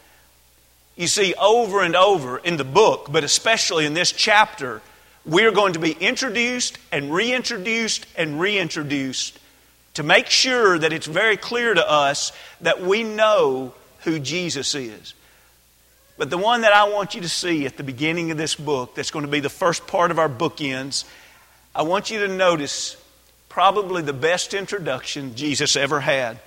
You 0.97 1.07
see, 1.07 1.35
over 1.35 1.83
and 1.83 1.95
over 1.95 2.39
in 2.39 2.57
the 2.57 2.65
book, 2.65 3.09
but 3.13 3.23
especially 3.23 3.85
in 3.85 3.93
this 3.93 4.13
chapter, 4.13 4.81
we're 5.27 5.53
going 5.53 5.75
to 5.75 5.79
be 5.79 5.93
introduced 5.93 6.79
and 6.91 7.13
reintroduced 7.13 8.07
and 8.17 8.41
reintroduced 8.41 9.39
to 9.95 10.03
make 10.03 10.27
sure 10.27 10.79
that 10.79 10.93
it's 10.93 11.07
very 11.07 11.37
clear 11.37 11.75
to 11.75 11.91
us 11.91 12.33
that 12.63 12.81
we 12.81 13.03
know 13.03 13.75
who 14.01 14.19
Jesus 14.19 14.75
is. 14.75 15.15
But 16.17 16.31
the 16.31 16.39
one 16.39 16.63
that 16.63 16.73
I 16.73 16.89
want 16.89 17.15
you 17.15 17.21
to 17.21 17.29
see 17.29 17.67
at 17.67 17.77
the 17.77 17.83
beginning 17.83 18.31
of 18.31 18.39
this 18.39 18.55
book, 18.55 18.95
that's 18.95 19.11
going 19.11 19.25
to 19.25 19.31
be 19.31 19.41
the 19.41 19.51
first 19.51 19.87
part 19.87 20.11
of 20.11 20.19
our 20.19 20.29
bookends, 20.29 21.05
I 21.75 21.83
want 21.83 22.11
you 22.11 22.21
to 22.21 22.29
notice 22.29 22.97
probably 23.51 24.01
the 24.01 24.15
best 24.15 24.55
introduction 24.55 25.35
Jesus 25.35 25.77
ever 25.77 26.01
had. 26.01 26.39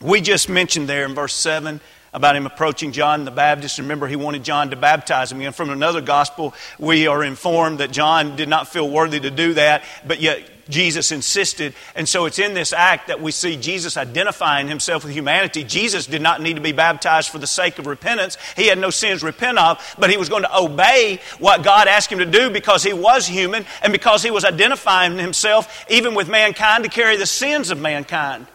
We 0.00 0.20
just 0.20 0.48
mentioned 0.48 0.88
there 0.88 1.04
in 1.04 1.14
verse 1.14 1.34
7 1.34 1.80
about 2.12 2.36
him 2.36 2.46
approaching 2.46 2.92
John 2.92 3.24
the 3.24 3.30
Baptist. 3.30 3.78
Remember, 3.78 4.06
he 4.06 4.16
wanted 4.16 4.44
John 4.44 4.70
to 4.70 4.76
baptize 4.76 5.32
him. 5.32 5.40
And 5.40 5.54
from 5.54 5.70
another 5.70 6.00
gospel, 6.00 6.54
we 6.78 7.06
are 7.06 7.22
informed 7.22 7.78
that 7.78 7.90
John 7.90 8.36
did 8.36 8.48
not 8.48 8.68
feel 8.68 8.88
worthy 8.88 9.20
to 9.20 9.30
do 9.30 9.54
that, 9.54 9.82
but 10.06 10.20
yet 10.20 10.42
Jesus 10.68 11.12
insisted. 11.12 11.74
And 11.94 12.08
so 12.08 12.26
it's 12.26 12.38
in 12.38 12.54
this 12.54 12.72
act 12.72 13.08
that 13.08 13.20
we 13.20 13.32
see 13.32 13.56
Jesus 13.56 13.96
identifying 13.96 14.68
himself 14.68 15.04
with 15.04 15.12
humanity. 15.12 15.64
Jesus 15.64 16.06
did 16.06 16.22
not 16.22 16.42
need 16.42 16.54
to 16.54 16.62
be 16.62 16.72
baptized 16.72 17.30
for 17.30 17.38
the 17.38 17.46
sake 17.46 17.78
of 17.78 17.86
repentance. 17.86 18.36
He 18.56 18.66
had 18.66 18.78
no 18.78 18.90
sins 18.90 19.20
to 19.20 19.26
repent 19.26 19.58
of, 19.58 19.96
but 19.98 20.10
he 20.10 20.16
was 20.16 20.28
going 20.28 20.42
to 20.42 20.56
obey 20.56 21.20
what 21.38 21.62
God 21.62 21.88
asked 21.88 22.12
him 22.12 22.18
to 22.18 22.26
do 22.26 22.50
because 22.50 22.82
he 22.82 22.92
was 22.92 23.26
human 23.26 23.64
and 23.82 23.92
because 23.92 24.22
he 24.22 24.30
was 24.30 24.44
identifying 24.44 25.18
himself 25.18 25.86
even 25.90 26.14
with 26.14 26.28
mankind 26.28 26.84
to 26.84 26.90
carry 26.90 27.16
the 27.16 27.26
sins 27.26 27.70
of 27.70 27.80
mankind. 27.80 28.46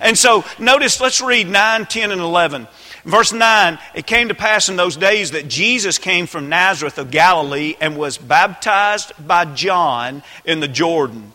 And 0.00 0.16
so 0.16 0.44
notice, 0.58 1.00
let's 1.00 1.20
read 1.20 1.48
9, 1.48 1.86
10, 1.86 2.12
and 2.12 2.20
11. 2.20 2.66
Verse 3.04 3.32
9 3.32 3.78
It 3.94 4.06
came 4.06 4.28
to 4.28 4.34
pass 4.34 4.68
in 4.68 4.76
those 4.76 4.96
days 4.96 5.32
that 5.32 5.48
Jesus 5.48 5.98
came 5.98 6.26
from 6.26 6.48
Nazareth 6.48 6.98
of 6.98 7.10
Galilee 7.10 7.74
and 7.80 7.96
was 7.96 8.18
baptized 8.18 9.12
by 9.24 9.44
John 9.44 10.22
in 10.44 10.60
the 10.60 10.68
Jordan. 10.68 11.32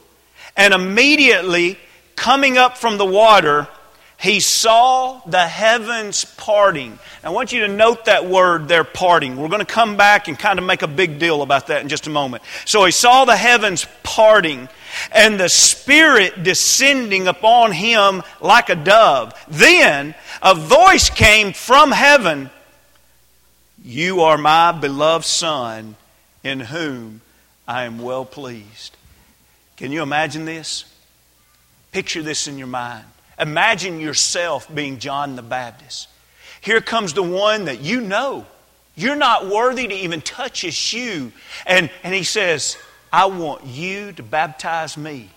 And 0.56 0.74
immediately, 0.74 1.78
coming 2.16 2.58
up 2.58 2.78
from 2.78 2.98
the 2.98 3.06
water, 3.06 3.68
he 4.20 4.40
saw 4.40 5.22
the 5.28 5.46
heavens 5.46 6.26
parting. 6.26 6.98
I 7.24 7.30
want 7.30 7.52
you 7.52 7.62
to 7.62 7.68
note 7.68 8.06
that 8.06 8.26
word 8.26 8.68
there, 8.68 8.84
parting. 8.84 9.38
We're 9.38 9.50
going 9.50 9.60
to 9.60 9.66
come 9.66 9.96
back 9.96 10.28
and 10.28 10.40
kind 10.40 10.58
of 10.58 10.66
make 10.66 10.82
a 10.82 10.88
big 10.88 11.20
deal 11.20 11.44
about 11.44 11.68
that 11.68 11.84
in 11.84 11.88
just 11.88 12.08
a 12.08 12.10
moment. 12.10 12.44
So 12.66 12.84
he 12.86 12.92
saw 12.92 13.26
the 13.26 13.36
heavens 13.36 13.86
parting 14.02 14.70
and 15.12 15.40
the 15.40 15.50
Spirit 15.50 16.44
descending 16.44 17.28
upon 17.28 17.72
him 17.72 18.24
like 18.42 18.70
a 18.70 18.76
dove. 18.76 19.34
Then 19.48 20.16
a 20.42 20.56
voice 20.56 21.10
came 21.10 21.54
from 21.54 21.92
heaven 21.92 22.50
You 23.84 24.22
are 24.22 24.38
my 24.38 24.72
beloved 24.72 25.26
Son, 25.26 25.96
in 26.44 26.60
whom 26.60 27.22
I 27.68 27.84
am 27.84 28.00
well 28.00 28.26
pleased. 28.26 28.96
Can 29.78 29.92
you 29.92 30.02
imagine 30.02 30.46
this? 30.46 30.86
Picture 31.92 32.24
this 32.24 32.48
in 32.48 32.58
your 32.58 32.68
mind. 32.68 33.06
Imagine 33.40 34.00
yourself 34.00 34.74
being 34.74 35.00
John 35.00 35.36
the 35.36 35.42
Baptist. 35.42 36.08
Here 36.62 36.82
comes 36.82 37.14
the 37.14 37.24
one 37.24 37.66
that 37.66 37.82
you 37.82 38.02
know. 38.02 38.46
You're 38.96 39.16
not 39.16 39.48
worthy 39.48 39.88
to 39.88 39.94
even 39.94 40.22
touch 40.22 40.62
his 40.62 40.74
shoe. 40.74 41.32
And, 41.68 41.92
and 42.04 42.16
he 42.16 42.24
says, 42.24 42.78
I 43.18 43.26
want 43.26 43.66
you 43.66 44.12
to 44.12 44.22
baptize 44.22 44.96
me. 44.96 45.32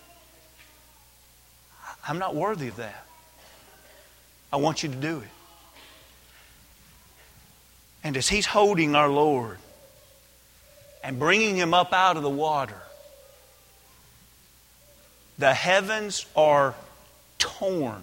I'm 2.07 2.19
not 2.19 2.35
worthy 2.35 2.69
of 2.69 2.77
that. 2.77 3.07
I 4.53 4.57
want 4.57 4.83
you 4.83 4.91
to 4.91 4.95
do 4.95 5.21
it. 5.21 5.29
And 8.05 8.19
as 8.19 8.29
he's 8.29 8.45
holding 8.45 8.95
our 8.95 9.09
Lord 9.09 9.57
and 11.03 11.19
bringing 11.19 11.57
him 11.57 11.73
up 11.73 11.95
out 11.95 12.19
of 12.19 12.23
the 12.23 12.29
water, 12.29 12.83
the 15.39 15.55
heavens 15.55 16.27
are 16.37 16.75
torn. 17.39 18.03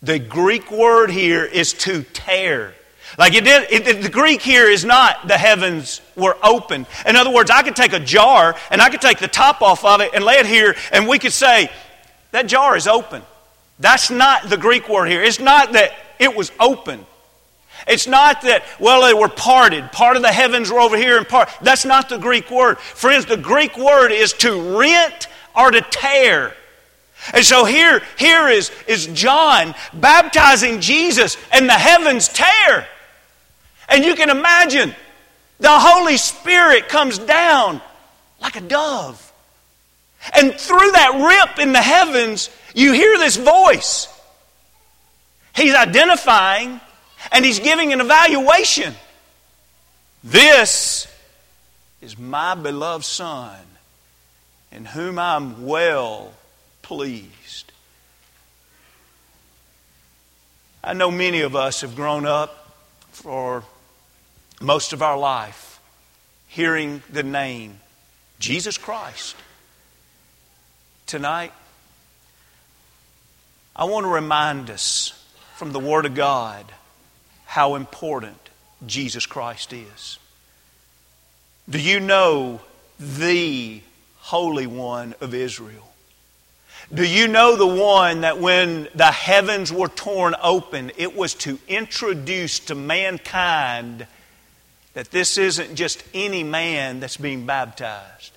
The 0.00 0.18
Greek 0.18 0.70
word 0.70 1.10
here 1.10 1.44
is 1.44 1.74
to 1.74 2.02
tear. 2.02 2.72
Like 3.18 3.34
it 3.34 3.44
did, 3.44 3.70
it, 3.70 4.02
the 4.02 4.10
Greek 4.10 4.42
here 4.42 4.68
is 4.68 4.84
not 4.84 5.28
the 5.28 5.38
heavens 5.38 6.00
were 6.16 6.36
open. 6.42 6.86
In 7.06 7.16
other 7.16 7.30
words, 7.30 7.50
I 7.50 7.62
could 7.62 7.76
take 7.76 7.92
a 7.92 8.00
jar 8.00 8.56
and 8.70 8.82
I 8.82 8.90
could 8.90 9.00
take 9.00 9.18
the 9.18 9.28
top 9.28 9.62
off 9.62 9.84
of 9.84 10.00
it 10.00 10.10
and 10.14 10.24
lay 10.24 10.34
it 10.34 10.46
here, 10.46 10.74
and 10.92 11.06
we 11.08 11.18
could 11.18 11.32
say, 11.32 11.70
that 12.32 12.46
jar 12.46 12.76
is 12.76 12.86
open. 12.86 13.22
That's 13.78 14.10
not 14.10 14.48
the 14.48 14.56
Greek 14.56 14.88
word 14.88 15.06
here. 15.06 15.22
It's 15.22 15.40
not 15.40 15.72
that 15.72 15.92
it 16.18 16.34
was 16.34 16.50
open. 16.58 17.06
It's 17.86 18.06
not 18.06 18.42
that, 18.42 18.64
well, 18.80 19.06
they 19.06 19.14
were 19.14 19.28
parted. 19.28 19.92
Part 19.92 20.16
of 20.16 20.22
the 20.22 20.32
heavens 20.32 20.70
were 20.70 20.80
over 20.80 20.96
here 20.96 21.18
and 21.18 21.28
part. 21.28 21.50
That's 21.62 21.84
not 21.84 22.08
the 22.08 22.18
Greek 22.18 22.50
word. 22.50 22.78
Friends, 22.78 23.26
the 23.26 23.36
Greek 23.36 23.76
word 23.78 24.12
is 24.12 24.32
to 24.34 24.78
rent 24.78 25.28
or 25.54 25.70
to 25.70 25.80
tear. 25.82 26.54
And 27.32 27.44
so 27.44 27.64
here, 27.64 28.02
here 28.18 28.48
is, 28.48 28.70
is 28.86 29.06
John 29.06 29.74
baptizing 29.92 30.80
Jesus, 30.80 31.36
and 31.52 31.68
the 31.68 31.72
heavens 31.72 32.28
tear. 32.28 32.86
And 33.88 34.04
you 34.04 34.14
can 34.14 34.30
imagine 34.30 34.94
the 35.58 35.70
Holy 35.70 36.16
Spirit 36.16 36.88
comes 36.88 37.18
down 37.18 37.80
like 38.40 38.56
a 38.56 38.60
dove. 38.60 39.22
And 40.34 40.54
through 40.54 40.92
that 40.92 41.46
rip 41.48 41.58
in 41.58 41.72
the 41.72 41.82
heavens, 41.82 42.50
you 42.74 42.92
hear 42.92 43.16
this 43.18 43.36
voice. 43.36 44.08
He's 45.54 45.74
identifying 45.74 46.80
and 47.32 47.44
he's 47.44 47.60
giving 47.60 47.92
an 47.92 48.00
evaluation. 48.00 48.94
This 50.22 51.06
is 52.02 52.18
my 52.18 52.54
beloved 52.54 53.04
Son 53.04 53.56
in 54.72 54.84
whom 54.84 55.18
I'm 55.18 55.66
well 55.66 56.34
pleased. 56.82 57.72
I 60.84 60.92
know 60.92 61.10
many 61.10 61.40
of 61.40 61.56
us 61.56 61.80
have 61.80 61.96
grown 61.96 62.26
up 62.26 62.74
for 63.10 63.64
most 64.60 64.92
of 64.92 65.02
our 65.02 65.18
life 65.18 65.80
hearing 66.48 67.02
the 67.12 67.22
name 67.22 67.80
Jesus 68.38 68.78
Christ. 68.78 69.36
Tonight, 71.06 71.52
I 73.74 73.84
want 73.84 74.04
to 74.04 74.10
remind 74.10 74.70
us 74.70 75.12
from 75.56 75.72
the 75.72 75.80
Word 75.80 76.06
of 76.06 76.14
God 76.14 76.64
how 77.44 77.74
important 77.74 78.38
Jesus 78.86 79.26
Christ 79.26 79.72
is. 79.72 80.18
Do 81.68 81.80
you 81.80 82.00
know 82.00 82.60
the 82.98 83.82
Holy 84.26 84.66
One 84.66 85.14
of 85.20 85.34
Israel. 85.34 85.92
Do 86.92 87.06
you 87.06 87.28
know 87.28 87.54
the 87.54 87.66
one 87.66 88.22
that 88.22 88.40
when 88.40 88.88
the 88.92 89.12
heavens 89.12 89.72
were 89.72 89.88
torn 89.88 90.34
open, 90.42 90.90
it 90.96 91.16
was 91.16 91.34
to 91.34 91.60
introduce 91.68 92.58
to 92.60 92.74
mankind 92.74 94.06
that 94.96 95.10
this 95.10 95.36
isn't 95.36 95.74
just 95.74 96.02
any 96.14 96.42
man 96.42 97.00
that's 97.00 97.18
being 97.18 97.44
baptized? 97.44 98.32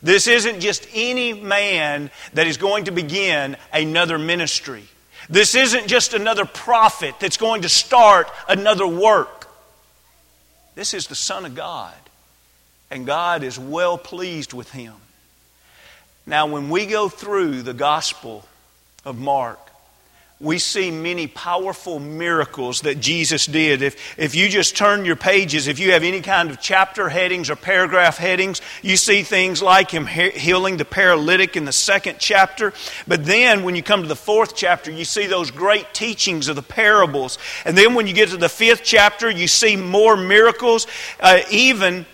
This 0.00 0.28
isn't 0.28 0.60
just 0.60 0.86
any 0.94 1.32
man 1.32 2.08
that 2.34 2.46
is 2.46 2.56
going 2.56 2.84
to 2.84 2.92
begin 2.92 3.56
another 3.72 4.16
ministry. 4.16 4.84
This 5.28 5.56
isn't 5.56 5.88
just 5.88 6.14
another 6.14 6.44
prophet 6.44 7.16
that's 7.18 7.36
going 7.36 7.62
to 7.62 7.68
start 7.68 8.30
another 8.48 8.86
work. 8.86 9.48
This 10.76 10.94
is 10.94 11.08
the 11.08 11.16
Son 11.16 11.44
of 11.44 11.56
God, 11.56 11.94
and 12.92 13.06
God 13.06 13.42
is 13.42 13.58
well 13.58 13.98
pleased 13.98 14.52
with 14.52 14.70
him. 14.70 14.94
Now, 16.26 16.46
when 16.46 16.70
we 16.70 16.86
go 16.86 17.08
through 17.08 17.62
the 17.62 17.74
Gospel 17.74 18.46
of 19.04 19.18
Mark, 19.18 19.63
we 20.40 20.58
see 20.58 20.90
many 20.90 21.28
powerful 21.28 22.00
miracles 22.00 22.80
that 22.80 22.98
Jesus 22.98 23.46
did. 23.46 23.82
If, 23.82 24.18
if 24.18 24.34
you 24.34 24.48
just 24.48 24.76
turn 24.76 25.04
your 25.04 25.14
pages, 25.14 25.68
if 25.68 25.78
you 25.78 25.92
have 25.92 26.02
any 26.02 26.20
kind 26.20 26.50
of 26.50 26.60
chapter 26.60 27.08
headings 27.08 27.50
or 27.50 27.56
paragraph 27.56 28.18
headings, 28.18 28.60
you 28.82 28.96
see 28.96 29.22
things 29.22 29.62
like 29.62 29.92
him 29.92 30.06
healing 30.06 30.76
the 30.76 30.84
paralytic 30.84 31.56
in 31.56 31.64
the 31.64 31.72
second 31.72 32.16
chapter. 32.18 32.72
But 33.06 33.24
then 33.24 33.62
when 33.62 33.76
you 33.76 33.82
come 33.82 34.02
to 34.02 34.08
the 34.08 34.16
fourth 34.16 34.56
chapter, 34.56 34.90
you 34.90 35.04
see 35.04 35.28
those 35.28 35.52
great 35.52 35.94
teachings 35.94 36.48
of 36.48 36.56
the 36.56 36.62
parables. 36.62 37.38
And 37.64 37.78
then 37.78 37.94
when 37.94 38.08
you 38.08 38.12
get 38.12 38.30
to 38.30 38.36
the 38.36 38.48
fifth 38.48 38.82
chapter, 38.82 39.30
you 39.30 39.46
see 39.46 39.76
more 39.76 40.16
miracles. 40.16 40.88
Uh, 41.20 41.42
even 41.52 42.06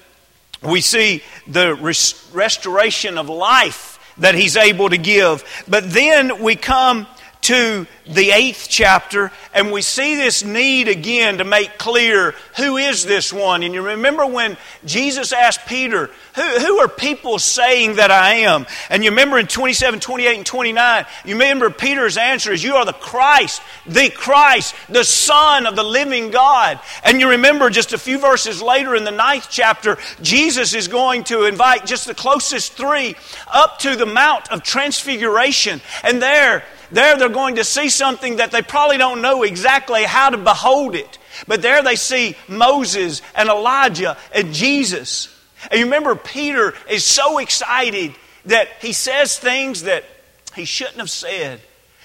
we 0.63 0.83
see 0.83 1.23
the 1.47 1.75
res- 1.75 2.31
restoration 2.35 3.17
of 3.17 3.31
life 3.31 3.99
that 4.19 4.35
he's 4.35 4.59
able 4.59 4.91
to 4.91 4.99
give. 4.99 5.43
But 5.67 5.91
then 5.91 6.43
we 6.43 6.55
come 6.55 7.07
to 7.43 7.87
the 8.07 8.33
eighth 8.33 8.67
chapter, 8.69 9.31
and 9.55 9.73
we 9.73 9.83
see 9.83 10.17
this 10.17 10.45
need 10.45 10.89
again 10.89 11.39
to 11.39 11.45
make 11.45 11.79
clear 11.79 12.35
who 12.57 12.77
is 12.77 13.05
this 13.05 13.33
one. 13.33 13.63
And 13.63 13.73
you 13.73 13.83
remember 13.83 14.27
when 14.27 14.57
Jesus 14.85 15.33
asked 15.33 15.67
Peter, 15.67 16.11
Who, 16.35 16.43
who 16.43 16.79
are 16.81 16.89
people 16.89 17.39
saying 17.39 17.97
that 17.97 18.11
I 18.11 18.35
am? 18.37 18.67
And 18.91 19.05
you 19.05 19.11
remember 19.11 19.39
in 19.39 19.47
27, 19.47 20.01
28, 20.01 20.37
and 20.37 20.47
29, 20.47 21.07
you 21.25 21.35
remember 21.35 21.71
Peter's 21.71 22.17
answer 22.17 22.53
is, 22.53 22.63
You 22.63 22.75
are 22.77 22.85
the 22.85 22.93
Christ, 22.93 23.63
the 23.87 24.11
Christ, 24.11 24.75
the 24.89 25.05
Son 25.05 25.67
of 25.67 25.77
the 25.77 25.85
living 25.85 26.31
God. 26.31 26.81
And 27.05 27.21
you 27.21 27.31
remember 27.31 27.71
just 27.71 27.93
a 27.93 27.99
few 27.99 28.19
verses 28.19 28.61
later 28.61 28.95
in 28.97 29.05
the 29.05 29.11
ninth 29.11 29.47
chapter, 29.51 29.99
Jesus 30.21 30.75
is 30.75 30.89
going 30.89 31.25
to 31.25 31.45
invite 31.45 31.87
just 31.87 32.07
the 32.07 32.15
closest 32.15 32.75
three 32.75 33.15
up 33.53 33.79
to 33.81 33.97
the 33.97 34.07
Mount 34.07 34.51
of 34.51 34.63
Transfiguration. 34.63 35.81
And 36.03 36.21
there, 36.21 36.65
there 36.93 37.17
they're 37.17 37.29
going 37.29 37.57
to 37.57 37.65
see 37.65 37.89
something 37.89 38.37
that 38.37 38.51
they 38.51 38.63
probably 38.63 38.99
don't 38.99 39.23
know 39.23 39.43
exactly 39.43 40.05
how 40.05 40.31
to 40.31 40.39
behold 40.39 40.95
it. 40.95 41.19
But 41.47 41.63
there 41.63 41.83
they 41.83 41.97
see 41.97 42.37
Moses 42.49 43.23
and 43.35 43.49
Elijah 43.49 44.17
and 44.35 44.53
Jesus. 44.53 45.35
And 45.71 45.79
you 45.79 45.87
remember 45.87 46.15
Peter 46.15 46.75
is 46.89 47.05
so 47.05 47.39
excited 47.39 48.15
that 48.47 48.69
he 48.81 48.93
says 48.93 49.39
things 49.39 49.83
that 49.83 50.05
he 50.55 50.65
shouldn't 50.65 50.99
have 50.99 51.11
said. 51.11 51.61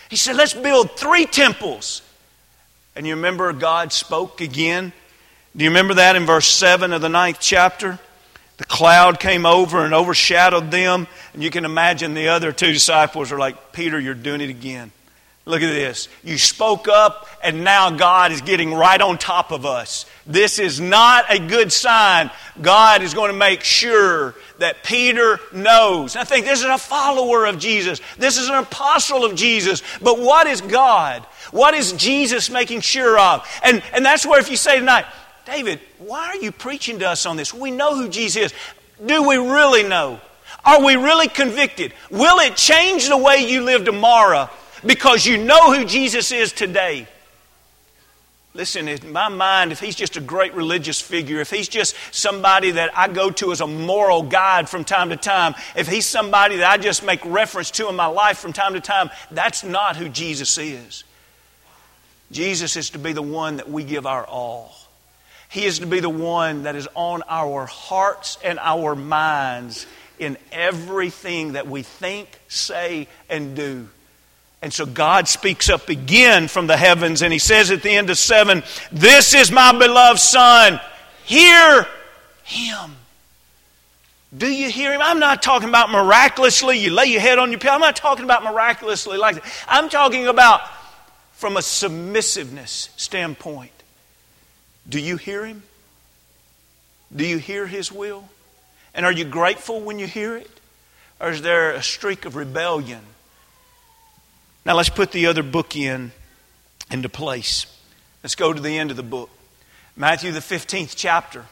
He 0.09 0.15
said, 0.15 0.35
Let's 0.35 0.53
build 0.53 0.91
three 0.91 1.25
temples. 1.25 2.01
And 2.95 3.05
you 3.05 3.15
remember 3.15 3.51
God 3.53 3.91
spoke 3.91 4.41
again? 4.41 4.93
Do 5.55 5.63
you 5.63 5.69
remember 5.69 5.95
that 5.95 6.15
in 6.15 6.25
verse 6.25 6.47
7 6.47 6.93
of 6.93 7.01
the 7.01 7.09
ninth 7.09 7.37
chapter? 7.39 7.99
The 8.57 8.65
cloud 8.65 9.19
came 9.19 9.45
over 9.45 9.83
and 9.83 9.93
overshadowed 9.93 10.71
them. 10.71 11.07
And 11.33 11.43
you 11.43 11.49
can 11.49 11.65
imagine 11.65 12.13
the 12.13 12.29
other 12.29 12.51
two 12.51 12.71
disciples 12.71 13.31
are 13.31 13.39
like, 13.39 13.73
Peter, 13.73 13.99
you're 13.99 14.13
doing 14.13 14.41
it 14.41 14.49
again. 14.49 14.91
Look 15.47 15.61
at 15.61 15.67
this. 15.67 16.07
You 16.23 16.39
spoke 16.39 16.87
up, 16.87 17.27
and 17.43 17.63
now 17.63 17.91
God 17.91 18.31
is 18.31 18.41
getting 18.41 18.73
right 18.73 18.99
on 18.99 19.19
top 19.19 19.51
of 19.51 19.63
us. 19.63 20.07
This 20.25 20.57
is 20.57 20.79
not 20.79 21.25
a 21.29 21.37
good 21.37 21.71
sign. 21.71 22.31
God 22.59 23.03
is 23.03 23.13
going 23.13 23.31
to 23.31 23.37
make 23.37 23.61
sure 23.61 24.33
that 24.57 24.83
Peter 24.83 25.39
knows. 25.53 26.15
I 26.15 26.23
think 26.23 26.45
this 26.45 26.61
is 26.61 26.65
a 26.65 26.79
follower 26.79 27.45
of 27.45 27.59
Jesus. 27.59 28.01
This 28.17 28.37
is 28.37 28.49
an 28.49 28.55
apostle 28.55 29.23
of 29.23 29.35
Jesus. 29.35 29.83
But 30.01 30.17
what 30.17 30.47
is 30.47 30.61
God? 30.61 31.23
What 31.51 31.75
is 31.75 31.93
Jesus 31.93 32.49
making 32.49 32.81
sure 32.81 33.19
of? 33.19 33.47
And, 33.63 33.83
and 33.93 34.03
that's 34.03 34.25
where 34.25 34.39
if 34.39 34.49
you 34.49 34.57
say 34.57 34.79
tonight, 34.79 35.05
David, 35.45 35.79
why 35.99 36.27
are 36.27 36.37
you 36.37 36.51
preaching 36.51 36.99
to 36.99 37.09
us 37.09 37.25
on 37.25 37.37
this? 37.37 37.53
We 37.53 37.71
know 37.71 37.95
who 37.95 38.09
Jesus 38.09 38.51
is. 38.51 38.53
Do 39.05 39.27
we 39.27 39.37
really 39.37 39.83
know? 39.83 40.19
Are 40.63 40.83
we 40.83 40.95
really 40.95 41.27
convicted? 41.27 41.93
Will 42.09 42.39
it 42.39 42.55
change 42.55 43.07
the 43.07 43.17
way 43.17 43.45
you 43.47 43.61
live 43.61 43.85
tomorrow 43.85 44.49
because 44.85 45.25
you 45.25 45.37
know 45.37 45.73
who 45.73 45.85
Jesus 45.85 46.31
is 46.31 46.51
today? 46.51 47.07
Listen, 48.55 48.87
in 48.87 49.11
my 49.11 49.27
mind, 49.27 49.73
if 49.73 49.81
he's 49.81 49.95
just 49.95 50.15
a 50.15 50.21
great 50.21 50.53
religious 50.53 51.01
figure, 51.01 51.41
if 51.41 51.49
he's 51.49 51.67
just 51.67 51.93
somebody 52.11 52.71
that 52.71 52.97
I 52.97 53.09
go 53.09 53.29
to 53.31 53.51
as 53.51 53.59
a 53.59 53.67
moral 53.67 54.23
guide 54.23 54.69
from 54.69 54.85
time 54.85 55.09
to 55.09 55.17
time, 55.17 55.55
if 55.75 55.89
he's 55.89 56.05
somebody 56.05 56.57
that 56.57 56.71
I 56.71 56.77
just 56.77 57.03
make 57.03 57.19
reference 57.25 57.69
to 57.71 57.89
in 57.89 57.97
my 57.97 58.05
life 58.05 58.37
from 58.37 58.53
time 58.53 58.73
to 58.73 58.79
time, 58.79 59.09
that's 59.29 59.65
not 59.65 59.97
who 59.97 60.07
Jesus 60.07 60.57
is. 60.57 61.03
Jesus 62.31 62.77
is 62.77 62.91
to 62.91 62.97
be 62.97 63.11
the 63.11 63.21
one 63.21 63.57
that 63.57 63.69
we 63.69 63.83
give 63.83 64.05
our 64.05 64.25
all. 64.25 64.73
He 65.55 65.63
is 65.63 65.79
to 65.79 65.87
be 65.87 66.01
the 66.01 66.09
one 66.09 66.63
that 66.63 66.75
is 66.75 66.89
on 66.95 67.23
our 67.29 67.65
hearts 67.65 68.37
and 68.43 68.59
our 68.59 68.93
minds 68.93 69.87
in 70.19 70.37
everything 70.51 71.53
that 71.53 71.65
we 71.65 71.81
think, 71.81 72.27
say, 72.49 73.07
and 73.29 73.55
do. 73.55 73.87
And 74.61 74.73
so 74.73 74.85
God 74.85 75.29
speaks 75.29 75.69
up 75.69 75.87
again 75.87 76.49
from 76.49 76.67
the 76.67 76.75
heavens 76.75 77.21
and 77.21 77.31
He 77.31 77.39
says 77.39 77.71
at 77.71 77.83
the 77.83 77.91
end 77.91 78.09
of 78.09 78.17
7, 78.17 78.63
This 78.91 79.33
is 79.33 79.49
my 79.49 79.71
beloved 79.71 80.19
Son. 80.19 80.77
Hear 81.23 81.87
Him. 82.43 82.97
Do 84.37 84.47
you 84.47 84.69
hear 84.69 84.91
Him? 84.91 85.01
I'm 85.01 85.19
not 85.19 85.41
talking 85.41 85.69
about 85.69 85.89
miraculously, 85.89 86.79
you 86.79 86.91
lay 86.91 87.05
your 87.05 87.21
head 87.21 87.39
on 87.39 87.51
your 87.51 87.61
pillow. 87.61 87.75
I'm 87.75 87.79
not 87.79 87.95
talking 87.95 88.25
about 88.25 88.43
miraculously 88.43 89.17
like 89.17 89.35
that. 89.35 89.65
I'm 89.69 89.87
talking 89.87 90.27
about 90.27 90.59
from 91.31 91.55
a 91.55 91.61
submissiveness 91.61 92.89
standpoint. 92.97 93.71
Do 94.87 94.99
you 94.99 95.17
hear 95.17 95.45
Him? 95.45 95.63
Do 97.15 97.25
you 97.25 97.37
hear 97.37 97.67
His 97.67 97.91
will? 97.91 98.27
And 98.93 99.05
are 99.05 99.11
you 99.11 99.25
grateful 99.25 99.81
when 99.81 99.99
you 99.99 100.07
hear 100.07 100.37
it? 100.37 100.49
Or 101.19 101.29
is 101.29 101.41
there 101.41 101.71
a 101.71 101.83
streak 101.83 102.25
of 102.25 102.35
rebellion? 102.35 103.01
Now 104.65 104.75
let's 104.75 104.89
put 104.89 105.11
the 105.11 105.27
other 105.27 105.43
book 105.43 105.75
in 105.75 106.11
into 106.91 107.09
place. 107.09 107.65
Let's 108.23 108.35
go 108.35 108.53
to 108.53 108.61
the 108.61 108.77
end 108.77 108.91
of 108.91 108.97
the 108.97 109.03
book. 109.03 109.29
Matthew, 109.95 110.31
the 110.31 110.39
15th 110.39 110.93
chapter. 110.95 111.45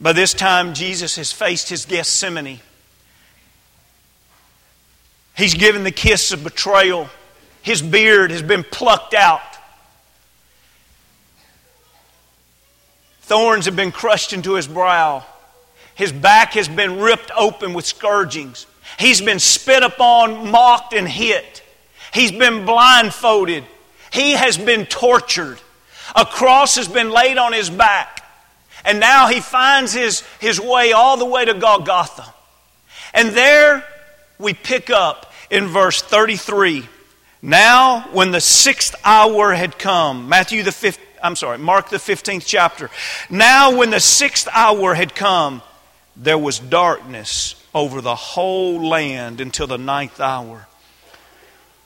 By 0.00 0.12
this 0.12 0.32
time, 0.32 0.74
Jesus 0.74 1.16
has 1.16 1.30
faced 1.30 1.68
his 1.68 1.84
Gethsemane. 1.84 2.60
He's 5.36 5.54
given 5.54 5.84
the 5.84 5.90
kiss 5.90 6.32
of 6.32 6.42
betrayal. 6.42 7.08
His 7.62 7.82
beard 7.82 8.30
has 8.30 8.42
been 8.42 8.64
plucked 8.64 9.14
out. 9.14 9.49
Thorns 13.30 13.66
have 13.66 13.76
been 13.76 13.92
crushed 13.92 14.32
into 14.32 14.54
his 14.54 14.66
brow. 14.66 15.24
His 15.94 16.10
back 16.10 16.54
has 16.54 16.68
been 16.68 16.98
ripped 16.98 17.30
open 17.36 17.74
with 17.74 17.86
scourgings. 17.86 18.66
He's 18.98 19.20
been 19.20 19.38
spit 19.38 19.84
upon, 19.84 20.50
mocked, 20.50 20.94
and 20.94 21.06
hit. 21.06 21.62
He's 22.12 22.32
been 22.32 22.66
blindfolded. 22.66 23.62
He 24.12 24.32
has 24.32 24.58
been 24.58 24.84
tortured. 24.84 25.60
A 26.16 26.24
cross 26.24 26.74
has 26.74 26.88
been 26.88 27.10
laid 27.10 27.38
on 27.38 27.52
his 27.52 27.70
back. 27.70 28.28
And 28.84 28.98
now 28.98 29.28
he 29.28 29.38
finds 29.38 29.92
his, 29.92 30.24
his 30.40 30.60
way 30.60 30.90
all 30.90 31.16
the 31.16 31.24
way 31.24 31.44
to 31.44 31.54
Golgotha. 31.54 32.34
And 33.14 33.28
there 33.28 33.84
we 34.40 34.54
pick 34.54 34.90
up 34.90 35.32
in 35.52 35.68
verse 35.68 36.02
33. 36.02 36.84
Now, 37.42 38.08
when 38.10 38.32
the 38.32 38.40
sixth 38.40 38.96
hour 39.04 39.54
had 39.54 39.78
come, 39.78 40.28
Matthew 40.28 40.64
the 40.64 40.72
fifth, 40.72 40.98
I'm 41.22 41.36
sorry, 41.36 41.58
Mark 41.58 41.90
the 41.90 41.98
15th 41.98 42.44
chapter. 42.46 42.90
Now, 43.28 43.76
when 43.76 43.90
the 43.90 44.00
sixth 44.00 44.48
hour 44.52 44.94
had 44.94 45.14
come, 45.14 45.62
there 46.16 46.38
was 46.38 46.58
darkness 46.58 47.54
over 47.74 48.00
the 48.00 48.14
whole 48.14 48.86
land 48.88 49.40
until 49.40 49.66
the 49.66 49.78
ninth 49.78 50.20
hour. 50.20 50.66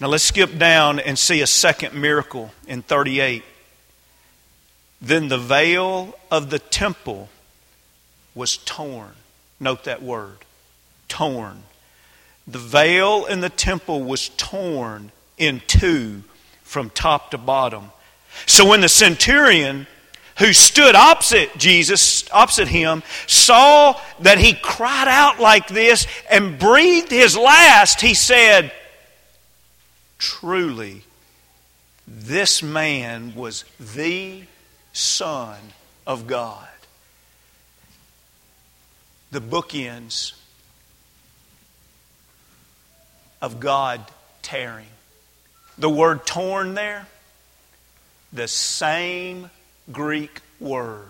Now, 0.00 0.08
let's 0.08 0.24
skip 0.24 0.58
down 0.58 0.98
and 0.98 1.18
see 1.18 1.40
a 1.40 1.46
second 1.46 1.94
miracle 1.94 2.52
in 2.66 2.82
38. 2.82 3.44
Then 5.00 5.28
the 5.28 5.38
veil 5.38 6.18
of 6.30 6.50
the 6.50 6.58
temple 6.58 7.28
was 8.34 8.56
torn. 8.56 9.12
Note 9.60 9.84
that 9.84 10.02
word 10.02 10.38
torn. 11.08 11.62
The 12.46 12.58
veil 12.58 13.24
in 13.24 13.40
the 13.40 13.48
temple 13.48 14.02
was 14.02 14.30
torn 14.30 15.12
in 15.38 15.62
two 15.66 16.24
from 16.62 16.90
top 16.90 17.30
to 17.30 17.38
bottom 17.38 17.90
so 18.46 18.68
when 18.68 18.80
the 18.80 18.88
centurion 18.88 19.86
who 20.38 20.52
stood 20.52 20.94
opposite 20.94 21.56
Jesus, 21.56 22.28
opposite 22.32 22.68
him, 22.68 23.02
saw 23.26 23.98
that 24.20 24.38
he 24.38 24.52
cried 24.54 25.08
out 25.08 25.40
like 25.40 25.68
this 25.68 26.06
and 26.28 26.58
breathed 26.58 27.10
his 27.10 27.36
last, 27.36 28.00
he 28.00 28.14
said, 28.14 28.72
Truly, 30.18 31.02
this 32.06 32.62
man 32.62 33.34
was 33.34 33.64
the 33.78 34.42
Son 34.92 35.58
of 36.06 36.26
God. 36.26 36.68
The 39.30 39.40
bookends 39.40 40.32
of 43.42 43.60
God 43.60 44.00
tearing. 44.42 44.86
The 45.76 45.90
word 45.90 46.24
torn 46.24 46.74
there 46.74 47.06
the 48.34 48.48
same 48.48 49.48
Greek 49.90 50.40
word. 50.60 51.08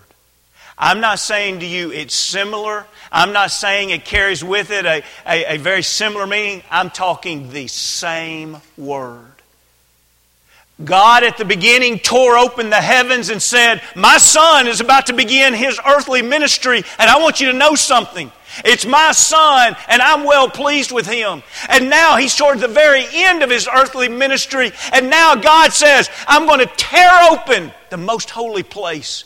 I'm 0.76 1.00
not 1.00 1.18
saying 1.20 1.60
to 1.60 1.66
you 1.66 1.90
it's 1.92 2.14
similar. 2.14 2.86
I'm 3.10 3.32
not 3.32 3.50
saying 3.50 3.90
it 3.90 4.04
carries 4.04 4.44
with 4.44 4.70
it 4.70 4.84
a, 4.84 5.02
a, 5.26 5.54
a, 5.54 5.56
very 5.56 5.82
similar 5.82 6.26
meaning. 6.26 6.62
I'm 6.70 6.90
talking 6.90 7.50
the 7.50 7.68
same 7.68 8.58
word. 8.76 9.30
God 10.84 11.22
at 11.22 11.38
the 11.38 11.44
beginning 11.44 12.00
tore 12.00 12.36
open 12.36 12.70
the 12.70 12.80
heavens 12.80 13.30
and 13.30 13.40
said, 13.40 13.80
My 13.94 14.18
son 14.18 14.66
is 14.66 14.80
about 14.80 15.06
to 15.06 15.12
begin 15.12 15.54
his 15.54 15.78
earthly 15.86 16.22
ministry, 16.22 16.82
and 16.98 17.08
I 17.08 17.20
want 17.20 17.40
you 17.40 17.52
to 17.52 17.56
know 17.56 17.76
something. 17.76 18.32
It's 18.64 18.86
my 18.86 19.12
son, 19.12 19.76
and 19.88 20.02
I'm 20.02 20.24
well 20.24 20.48
pleased 20.48 20.92
with 20.92 21.06
him. 21.06 21.42
And 21.68 21.90
now 21.90 22.16
he's 22.16 22.36
toward 22.36 22.58
the 22.58 22.68
very 22.68 23.06
end 23.12 23.42
of 23.42 23.50
his 23.50 23.68
earthly 23.68 24.08
ministry, 24.08 24.72
and 24.92 25.10
now 25.10 25.34
God 25.34 25.72
says, 25.72 26.10
I'm 26.26 26.46
going 26.46 26.60
to 26.60 26.72
tear 26.76 27.10
open 27.30 27.72
the 27.90 27.96
most 27.96 28.30
holy 28.30 28.62
place. 28.62 29.24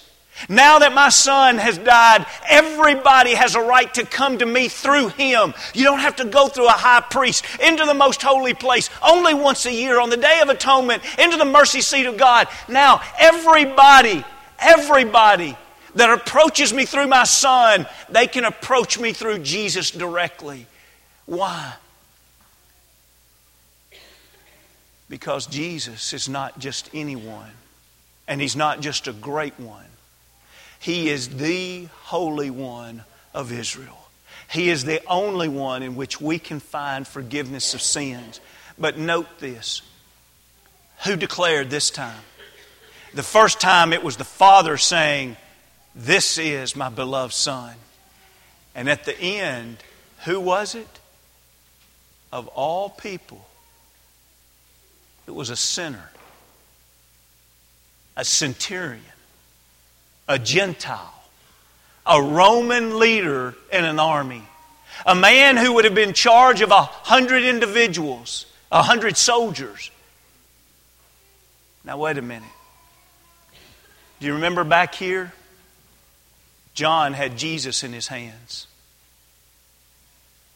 Now 0.48 0.78
that 0.78 0.94
my 0.94 1.08
son 1.08 1.58
has 1.58 1.78
died, 1.78 2.24
everybody 2.48 3.34
has 3.34 3.56
a 3.56 3.60
right 3.60 3.92
to 3.94 4.04
come 4.04 4.38
to 4.38 4.46
me 4.46 4.68
through 4.68 5.08
him. 5.08 5.52
You 5.74 5.84
don't 5.84 5.98
have 5.98 6.16
to 6.16 6.24
go 6.24 6.48
through 6.48 6.68
a 6.68 6.72
high 6.72 7.00
priest 7.00 7.44
into 7.60 7.84
the 7.84 7.94
most 7.94 8.22
holy 8.22 8.54
place 8.54 8.88
only 9.02 9.34
once 9.34 9.66
a 9.66 9.72
year 9.72 9.98
on 9.98 10.10
the 10.10 10.16
Day 10.16 10.40
of 10.40 10.48
Atonement 10.48 11.02
into 11.18 11.36
the 11.36 11.44
mercy 11.44 11.80
seat 11.80 12.06
of 12.06 12.16
God. 12.16 12.46
Now, 12.68 13.00
everybody, 13.18 14.24
everybody 14.60 15.56
that 15.98 16.10
approaches 16.10 16.72
me 16.72 16.84
through 16.84 17.08
my 17.08 17.24
son, 17.24 17.84
they 18.08 18.28
can 18.28 18.44
approach 18.44 19.00
me 19.00 19.12
through 19.12 19.40
Jesus 19.40 19.90
directly. 19.90 20.66
Why? 21.26 21.74
Because 25.08 25.46
Jesus 25.46 26.12
is 26.12 26.28
not 26.28 26.60
just 26.60 26.88
anyone, 26.94 27.50
and 28.28 28.40
He's 28.40 28.54
not 28.54 28.80
just 28.80 29.08
a 29.08 29.12
great 29.12 29.58
one. 29.58 29.86
He 30.78 31.08
is 31.08 31.30
the 31.30 31.88
Holy 32.04 32.50
One 32.50 33.02
of 33.34 33.50
Israel. 33.50 33.98
He 34.48 34.70
is 34.70 34.84
the 34.84 35.02
only 35.08 35.48
one 35.48 35.82
in 35.82 35.96
which 35.96 36.20
we 36.20 36.38
can 36.38 36.60
find 36.60 37.08
forgiveness 37.08 37.74
of 37.74 37.82
sins. 37.82 38.40
But 38.78 38.96
note 38.98 39.40
this 39.40 39.82
who 41.04 41.16
declared 41.16 41.70
this 41.70 41.90
time? 41.90 42.22
The 43.14 43.24
first 43.24 43.60
time 43.60 43.92
it 43.92 44.04
was 44.04 44.16
the 44.16 44.24
Father 44.24 44.76
saying, 44.76 45.36
This 45.94 46.38
is 46.38 46.76
my 46.76 46.88
beloved 46.88 47.34
Son. 47.34 47.74
And 48.74 48.88
at 48.88 49.04
the 49.04 49.18
end, 49.18 49.78
who 50.24 50.40
was 50.40 50.74
it? 50.74 51.00
Of 52.30 52.46
all 52.48 52.90
people, 52.90 53.46
it 55.26 55.34
was 55.34 55.50
a 55.50 55.56
sinner, 55.56 56.10
a 58.16 58.24
centurion 58.24 59.02
a 60.28 60.38
Gentile, 60.38 61.14
a 62.06 62.22
Roman 62.22 62.98
leader 62.98 63.54
in 63.72 63.84
an 63.84 63.98
army, 63.98 64.42
a 65.06 65.14
man 65.14 65.56
who 65.56 65.72
would 65.74 65.84
have 65.84 65.94
been 65.94 66.12
charge 66.12 66.60
of 66.60 66.70
a 66.70 66.82
hundred 66.82 67.44
individuals, 67.44 68.46
a 68.70 68.82
hundred 68.82 69.16
soldiers. 69.16 69.90
Now, 71.82 71.96
wait 71.96 72.18
a 72.18 72.22
minute. 72.22 72.48
Do 74.20 74.26
you 74.26 74.34
remember 74.34 74.64
back 74.64 74.94
here? 74.94 75.32
John 76.78 77.12
had 77.12 77.36
Jesus 77.36 77.82
in 77.82 77.92
his 77.92 78.06
hands. 78.06 78.68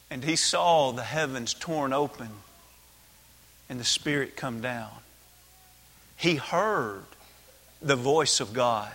And 0.08 0.22
he 0.22 0.36
saw 0.36 0.92
the 0.92 1.02
heavens 1.02 1.52
torn 1.52 1.92
open 1.92 2.28
and 3.68 3.80
the 3.80 3.84
Spirit 3.84 4.36
come 4.36 4.60
down. 4.60 4.92
He 6.16 6.36
heard 6.36 7.02
the 7.80 7.96
voice 7.96 8.38
of 8.38 8.52
God. 8.52 8.92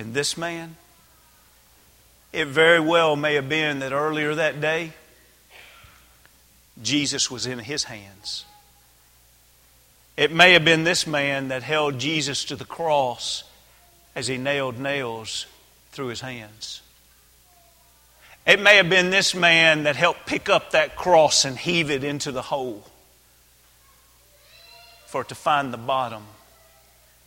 And 0.00 0.14
this 0.14 0.36
man, 0.36 0.74
it 2.32 2.48
very 2.48 2.80
well 2.80 3.14
may 3.14 3.34
have 3.34 3.48
been 3.48 3.78
that 3.78 3.92
earlier 3.92 4.34
that 4.34 4.60
day, 4.60 4.94
Jesus 6.82 7.30
was 7.30 7.46
in 7.46 7.60
his 7.60 7.84
hands. 7.84 8.44
It 10.16 10.32
may 10.32 10.54
have 10.54 10.64
been 10.64 10.82
this 10.82 11.06
man 11.06 11.48
that 11.48 11.62
held 11.62 12.00
Jesus 12.00 12.46
to 12.46 12.56
the 12.56 12.64
cross 12.64 13.44
as 14.16 14.26
he 14.26 14.38
nailed 14.38 14.80
nails 14.80 15.46
through 15.92 16.08
his 16.08 16.20
hands. 16.20 16.82
It 18.46 18.60
may 18.60 18.76
have 18.76 18.88
been 18.88 19.10
this 19.10 19.34
man 19.34 19.82
that 19.82 19.96
helped 19.96 20.26
pick 20.26 20.48
up 20.48 20.70
that 20.70 20.96
cross 20.96 21.44
and 21.44 21.56
heave 21.58 21.90
it 21.90 22.02
into 22.02 22.32
the 22.32 22.42
hole 22.42 22.84
for 25.06 25.22
it 25.22 25.28
to 25.28 25.34
find 25.34 25.72
the 25.72 25.78
bottom 25.78 26.22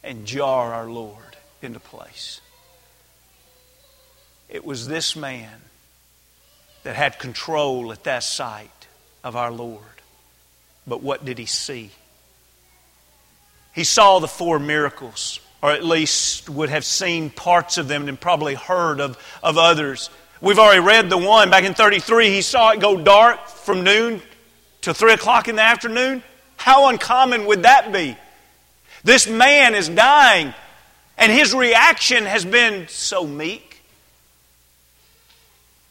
and 0.03 0.25
jar 0.25 0.73
our 0.73 0.89
Lord 0.89 1.37
into 1.61 1.79
place. 1.79 2.41
It 4.49 4.65
was 4.65 4.87
this 4.87 5.15
man 5.15 5.61
that 6.83 6.95
had 6.95 7.19
control 7.19 7.91
at 7.91 8.03
that 8.03 8.23
sight 8.23 8.87
of 9.23 9.35
our 9.35 9.51
Lord. 9.51 9.83
But 10.87 11.01
what 11.01 11.23
did 11.23 11.37
he 11.37 11.45
see? 11.45 11.91
He 13.73 13.83
saw 13.83 14.19
the 14.19 14.27
four 14.27 14.59
miracles, 14.59 15.39
or 15.61 15.71
at 15.71 15.83
least 15.83 16.49
would 16.49 16.69
have 16.69 16.83
seen 16.83 17.29
parts 17.29 17.77
of 17.77 17.87
them 17.87 18.07
and 18.07 18.19
probably 18.19 18.55
heard 18.55 18.99
of, 18.99 19.17
of 19.43 19.57
others. 19.57 20.09
We've 20.41 20.57
already 20.57 20.81
read 20.81 21.09
the 21.09 21.17
one 21.17 21.51
back 21.51 21.63
in 21.63 21.75
33. 21.75 22.29
He 22.29 22.41
saw 22.41 22.71
it 22.71 22.79
go 22.79 22.97
dark 22.97 23.47
from 23.47 23.83
noon 23.83 24.21
to 24.81 24.93
3 24.93 25.13
o'clock 25.13 25.47
in 25.47 25.55
the 25.55 25.61
afternoon. 25.61 26.23
How 26.57 26.89
uncommon 26.89 27.45
would 27.45 27.63
that 27.63 27.91
be? 27.93 28.17
This 29.03 29.27
man 29.27 29.75
is 29.75 29.87
dying, 29.87 30.53
and 31.17 31.31
his 31.31 31.53
reaction 31.53 32.25
has 32.25 32.43
been 32.43 32.87
so 32.87 33.25
meek. 33.25 33.81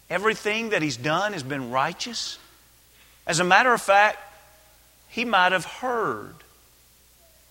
Everything 0.08 0.70
that 0.70 0.82
he's 0.82 0.96
done 0.96 1.32
has 1.32 1.44
been 1.44 1.70
righteous. 1.70 2.38
As 3.26 3.38
a 3.38 3.44
matter 3.44 3.72
of 3.72 3.80
fact, 3.80 4.18
he 5.08 5.24
might 5.24 5.52
have 5.52 5.64
heard. 5.64 6.34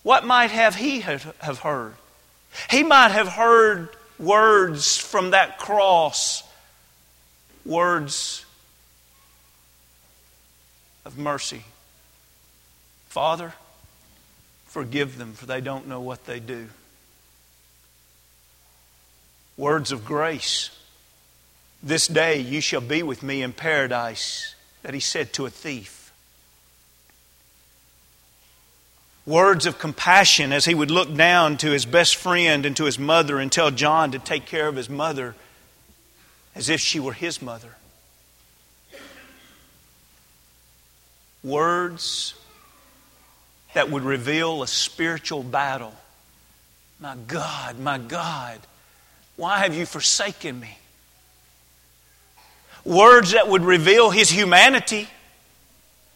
What 0.02 0.24
might 0.24 0.50
have 0.50 0.74
he 0.74 1.00
have 1.00 1.58
heard? 1.60 1.94
He 2.68 2.82
might 2.82 3.10
have 3.10 3.28
heard 3.28 3.90
words 4.18 4.96
from 4.96 5.30
that 5.30 5.58
cross, 5.58 6.42
words 7.64 8.44
of 11.04 11.18
mercy. 11.18 11.64
Father, 13.08 13.54
forgive 14.66 15.18
them, 15.18 15.32
for 15.32 15.46
they 15.46 15.60
don't 15.60 15.88
know 15.88 16.00
what 16.00 16.26
they 16.26 16.40
do. 16.40 16.68
Words 19.56 19.92
of 19.92 20.04
grace. 20.04 20.70
This 21.82 22.06
day 22.06 22.38
you 22.38 22.60
shall 22.60 22.80
be 22.80 23.02
with 23.02 23.22
me 23.22 23.42
in 23.42 23.52
paradise, 23.52 24.54
that 24.82 24.94
he 24.94 25.00
said 25.00 25.32
to 25.34 25.46
a 25.46 25.50
thief. 25.50 25.99
Words 29.26 29.66
of 29.66 29.78
compassion 29.78 30.52
as 30.52 30.64
he 30.64 30.74
would 30.74 30.90
look 30.90 31.14
down 31.14 31.56
to 31.58 31.70
his 31.70 31.84
best 31.84 32.16
friend 32.16 32.64
and 32.66 32.76
to 32.76 32.84
his 32.84 32.98
mother 32.98 33.38
and 33.38 33.52
tell 33.52 33.70
John 33.70 34.12
to 34.12 34.18
take 34.18 34.46
care 34.46 34.66
of 34.66 34.76
his 34.76 34.88
mother 34.88 35.34
as 36.54 36.68
if 36.68 36.80
she 36.80 36.98
were 36.98 37.12
his 37.12 37.40
mother. 37.40 37.76
Words 41.44 42.34
that 43.74 43.90
would 43.90 44.02
reveal 44.02 44.62
a 44.62 44.66
spiritual 44.66 45.42
battle. 45.42 45.94
My 46.98 47.14
God, 47.28 47.78
my 47.78 47.98
God, 47.98 48.58
why 49.36 49.58
have 49.60 49.74
you 49.74 49.86
forsaken 49.86 50.58
me? 50.58 50.76
words 52.84 53.32
that 53.32 53.48
would 53.48 53.62
reveal 53.62 54.10
his 54.10 54.30
humanity, 54.30 55.08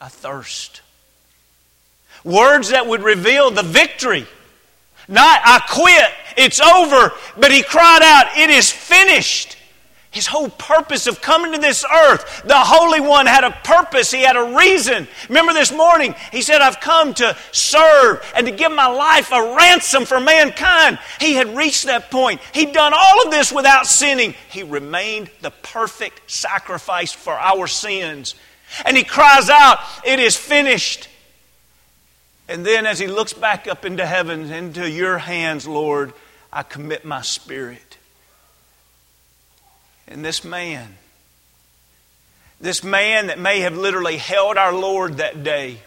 a 0.00 0.08
thirst. 0.08 0.80
Words 2.24 2.70
that 2.70 2.86
would 2.86 3.02
reveal 3.02 3.50
the 3.50 3.62
victory. 3.62 4.26
Not, 5.06 5.40
I 5.44 5.60
quit, 5.68 6.10
it's 6.36 6.60
over, 6.60 7.12
but 7.36 7.52
he 7.52 7.62
cried 7.62 8.02
out, 8.02 8.38
It 8.38 8.50
is 8.50 8.72
finished. 8.72 9.58
His 10.14 10.28
whole 10.28 10.48
purpose 10.48 11.08
of 11.08 11.20
coming 11.20 11.52
to 11.52 11.58
this 11.58 11.84
earth, 11.84 12.44
the 12.44 12.54
Holy 12.54 13.00
One 13.00 13.26
had 13.26 13.42
a 13.42 13.50
purpose. 13.50 14.12
He 14.12 14.22
had 14.22 14.36
a 14.36 14.56
reason. 14.56 15.08
Remember 15.28 15.52
this 15.52 15.72
morning, 15.72 16.14
he 16.30 16.40
said, 16.40 16.60
I've 16.60 16.78
come 16.78 17.14
to 17.14 17.36
serve 17.50 18.24
and 18.36 18.46
to 18.46 18.52
give 18.52 18.70
my 18.70 18.86
life 18.86 19.32
a 19.32 19.56
ransom 19.56 20.04
for 20.04 20.20
mankind. 20.20 21.00
He 21.18 21.34
had 21.34 21.56
reached 21.56 21.86
that 21.86 22.12
point. 22.12 22.40
He'd 22.52 22.72
done 22.72 22.92
all 22.94 23.24
of 23.24 23.32
this 23.32 23.50
without 23.50 23.88
sinning. 23.88 24.34
He 24.50 24.62
remained 24.62 25.32
the 25.42 25.50
perfect 25.50 26.30
sacrifice 26.30 27.12
for 27.12 27.32
our 27.32 27.66
sins. 27.66 28.36
And 28.84 28.96
he 28.96 29.02
cries 29.02 29.50
out, 29.50 29.80
It 30.04 30.20
is 30.20 30.36
finished. 30.36 31.08
And 32.48 32.64
then 32.64 32.86
as 32.86 32.98
he 32.98 33.06
looks 33.06 33.32
back 33.32 33.66
up 33.66 33.84
into 33.84 34.04
heaven, 34.04 34.50
into 34.50 34.88
your 34.88 35.18
hands, 35.18 35.66
Lord, 35.66 36.12
I 36.52 36.62
commit 36.62 37.04
my 37.04 37.22
spirit. 37.22 37.98
And 40.06 40.24
this 40.24 40.44
man, 40.44 40.96
this 42.60 42.84
man 42.84 43.28
that 43.28 43.38
may 43.38 43.60
have 43.60 43.76
literally 43.76 44.18
held 44.18 44.58
our 44.58 44.74
Lord 44.74 45.16
that 45.16 45.42
day, 45.42 45.78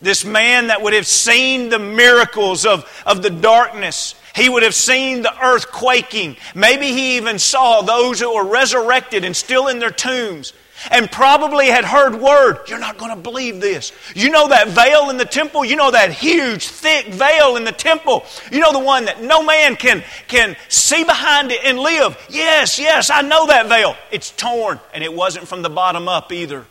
this 0.00 0.24
man 0.24 0.68
that 0.68 0.82
would 0.82 0.92
have 0.92 1.06
seen 1.06 1.68
the 1.68 1.78
miracles 1.78 2.64
of, 2.64 2.88
of 3.04 3.22
the 3.22 3.30
darkness, 3.30 4.14
he 4.34 4.48
would 4.48 4.62
have 4.62 4.74
seen 4.74 5.22
the 5.22 5.44
earth 5.44 5.70
quaking. 5.70 6.36
Maybe 6.54 6.88
he 6.88 7.16
even 7.16 7.38
saw 7.38 7.82
those 7.82 8.20
who 8.20 8.34
were 8.34 8.44
resurrected 8.44 9.24
and 9.24 9.36
still 9.36 9.68
in 9.68 9.80
their 9.80 9.90
tombs 9.90 10.52
and 10.90 11.10
probably 11.10 11.66
had 11.66 11.84
heard 11.84 12.14
word, 12.14 12.58
you're 12.68 12.78
not 12.78 12.98
going 12.98 13.14
to 13.14 13.20
believe 13.20 13.60
this. 13.60 13.92
You 14.14 14.30
know 14.30 14.48
that 14.48 14.68
veil 14.68 15.10
in 15.10 15.16
the 15.16 15.24
temple? 15.24 15.64
You 15.64 15.76
know 15.76 15.90
that 15.90 16.12
huge, 16.12 16.66
thick 16.66 17.06
veil 17.06 17.56
in 17.56 17.64
the 17.64 17.72
temple? 17.72 18.24
You 18.50 18.60
know 18.60 18.72
the 18.72 18.78
one 18.78 19.06
that 19.06 19.22
no 19.22 19.42
man 19.42 19.76
can, 19.76 20.02
can 20.28 20.56
see 20.68 21.04
behind 21.04 21.52
it 21.52 21.60
and 21.64 21.78
live? 21.78 22.16
Yes, 22.28 22.78
yes, 22.78 23.10
I 23.10 23.22
know 23.22 23.46
that 23.46 23.68
veil. 23.68 23.96
It's 24.10 24.30
torn, 24.30 24.80
and 24.92 25.02
it 25.04 25.12
wasn't 25.12 25.48
from 25.48 25.62
the 25.62 25.70
bottom 25.70 26.08
up 26.08 26.32
either. 26.32 26.66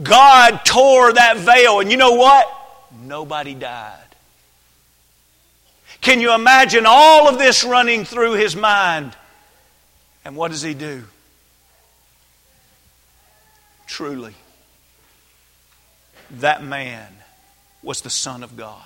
God 0.00 0.64
tore 0.64 1.12
that 1.12 1.38
veil, 1.38 1.80
and 1.80 1.90
you 1.90 1.96
know 1.96 2.12
what? 2.12 2.50
Nobody 3.02 3.54
died. 3.54 3.98
Can 6.00 6.20
you 6.20 6.34
imagine 6.34 6.84
all 6.86 7.28
of 7.28 7.38
this 7.38 7.62
running 7.62 8.04
through 8.04 8.32
his 8.32 8.56
mind? 8.56 9.16
And 10.24 10.36
what 10.36 10.50
does 10.50 10.62
he 10.62 10.74
do? 10.74 11.04
Truly, 13.86 14.34
that 16.30 16.64
man 16.64 17.08
was 17.82 18.00
the 18.00 18.10
Son 18.10 18.42
of 18.42 18.56
God. 18.56 18.82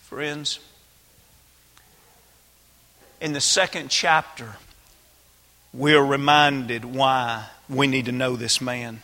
Friends, 0.00 0.58
in 3.20 3.32
the 3.32 3.40
second 3.40 3.90
chapter, 3.90 4.56
we 5.72 5.94
are 5.94 6.04
reminded 6.04 6.84
why 6.84 7.46
we 7.68 7.86
need 7.86 8.06
to 8.06 8.12
know 8.12 8.34
this 8.34 8.60
man. 8.60 9.02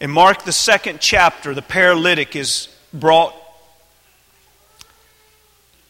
In 0.00 0.10
Mark, 0.10 0.44
the 0.44 0.52
second 0.52 1.00
chapter, 1.00 1.54
the 1.54 1.62
paralytic 1.62 2.34
is 2.34 2.68
brought. 2.92 3.34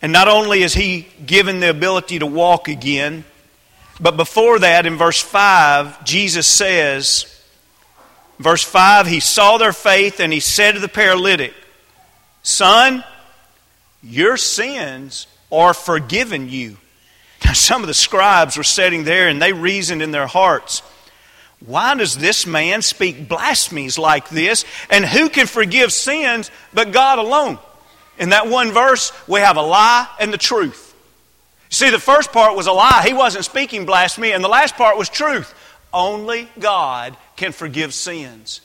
And 0.02 0.12
not 0.12 0.28
only 0.28 0.62
is 0.62 0.74
he 0.74 1.08
given 1.24 1.60
the 1.60 1.70
ability 1.70 2.18
to 2.18 2.26
walk 2.26 2.68
again, 2.68 3.24
but 4.00 4.16
before 4.16 4.58
that, 4.58 4.86
in 4.86 4.96
verse 4.96 5.20
5, 5.20 6.04
Jesus 6.04 6.46
says, 6.46 7.26
verse 8.38 8.62
5, 8.62 9.06
he 9.06 9.20
saw 9.20 9.58
their 9.58 9.72
faith 9.72 10.20
and 10.20 10.32
he 10.32 10.40
said 10.40 10.72
to 10.72 10.80
the 10.80 10.88
paralytic, 10.88 11.54
Son, 12.42 13.04
your 14.02 14.36
sins 14.36 15.26
are 15.50 15.72
forgiven 15.72 16.48
you. 16.48 16.76
Now, 17.44 17.52
some 17.52 17.82
of 17.82 17.88
the 17.88 17.94
scribes 17.94 18.56
were 18.56 18.64
sitting 18.64 19.04
there 19.04 19.28
and 19.28 19.40
they 19.40 19.52
reasoned 19.52 20.02
in 20.02 20.10
their 20.10 20.26
hearts, 20.26 20.82
Why 21.64 21.94
does 21.94 22.16
this 22.16 22.46
man 22.46 22.82
speak 22.82 23.28
blasphemies 23.28 23.98
like 23.98 24.28
this? 24.28 24.64
And 24.90 25.04
who 25.04 25.28
can 25.28 25.46
forgive 25.46 25.92
sins 25.92 26.50
but 26.72 26.92
God 26.92 27.18
alone? 27.18 27.58
In 28.18 28.30
that 28.30 28.48
one 28.48 28.72
verse, 28.72 29.12
we 29.28 29.40
have 29.40 29.56
a 29.56 29.62
lie 29.62 30.08
and 30.20 30.32
the 30.32 30.38
truth. 30.38 30.83
See, 31.70 31.90
the 31.90 31.98
first 31.98 32.32
part 32.32 32.56
was 32.56 32.66
a 32.66 32.72
lie. 32.72 33.02
He 33.06 33.14
wasn't 33.14 33.44
speaking 33.44 33.86
blasphemy. 33.86 34.32
And 34.32 34.44
the 34.44 34.48
last 34.48 34.76
part 34.76 34.96
was 34.96 35.08
truth. 35.08 35.54
Only 35.92 36.48
God 36.58 37.16
can 37.36 37.52
forgive 37.52 37.94
sins. 37.94 38.60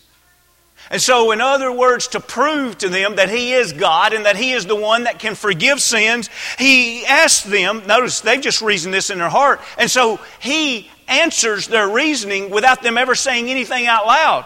And 0.92 1.02
so, 1.02 1.32
in 1.32 1.42
other 1.42 1.72
words, 1.72 2.08
to 2.10 2.20
prove 2.20 2.78
to 2.80 2.90
them 2.90 3.18
that 3.18 3.30
He 3.30 3.54
is 3.54 3.74
God 3.74 4.14
and 4.14 4.26
that 4.26 4.36
He 4.36 4.54
is 4.54 4.66
the 4.66 4.76
one 4.76 5.04
that 5.04 5.20
can 5.20 5.36
forgive 5.36 5.82
sins, 5.82 6.30
He 6.58 7.06
asked 7.06 7.50
them, 7.50 7.84
notice 7.86 8.22
they've 8.22 8.42
just 8.42 8.62
reasoned 8.62 8.94
this 8.94 9.12
in 9.12 9.20
their 9.20 9.30
heart, 9.30 9.62
and 9.78 9.92
so 9.92 10.20
He 10.40 10.90
answers 11.08 11.68
their 11.68 11.88
reasoning 11.88 12.50
without 12.50 12.82
them 12.82 12.98
ever 12.98 13.14
saying 13.14 13.50
anything 13.50 13.86
out 13.86 14.08
loud. 14.08 14.46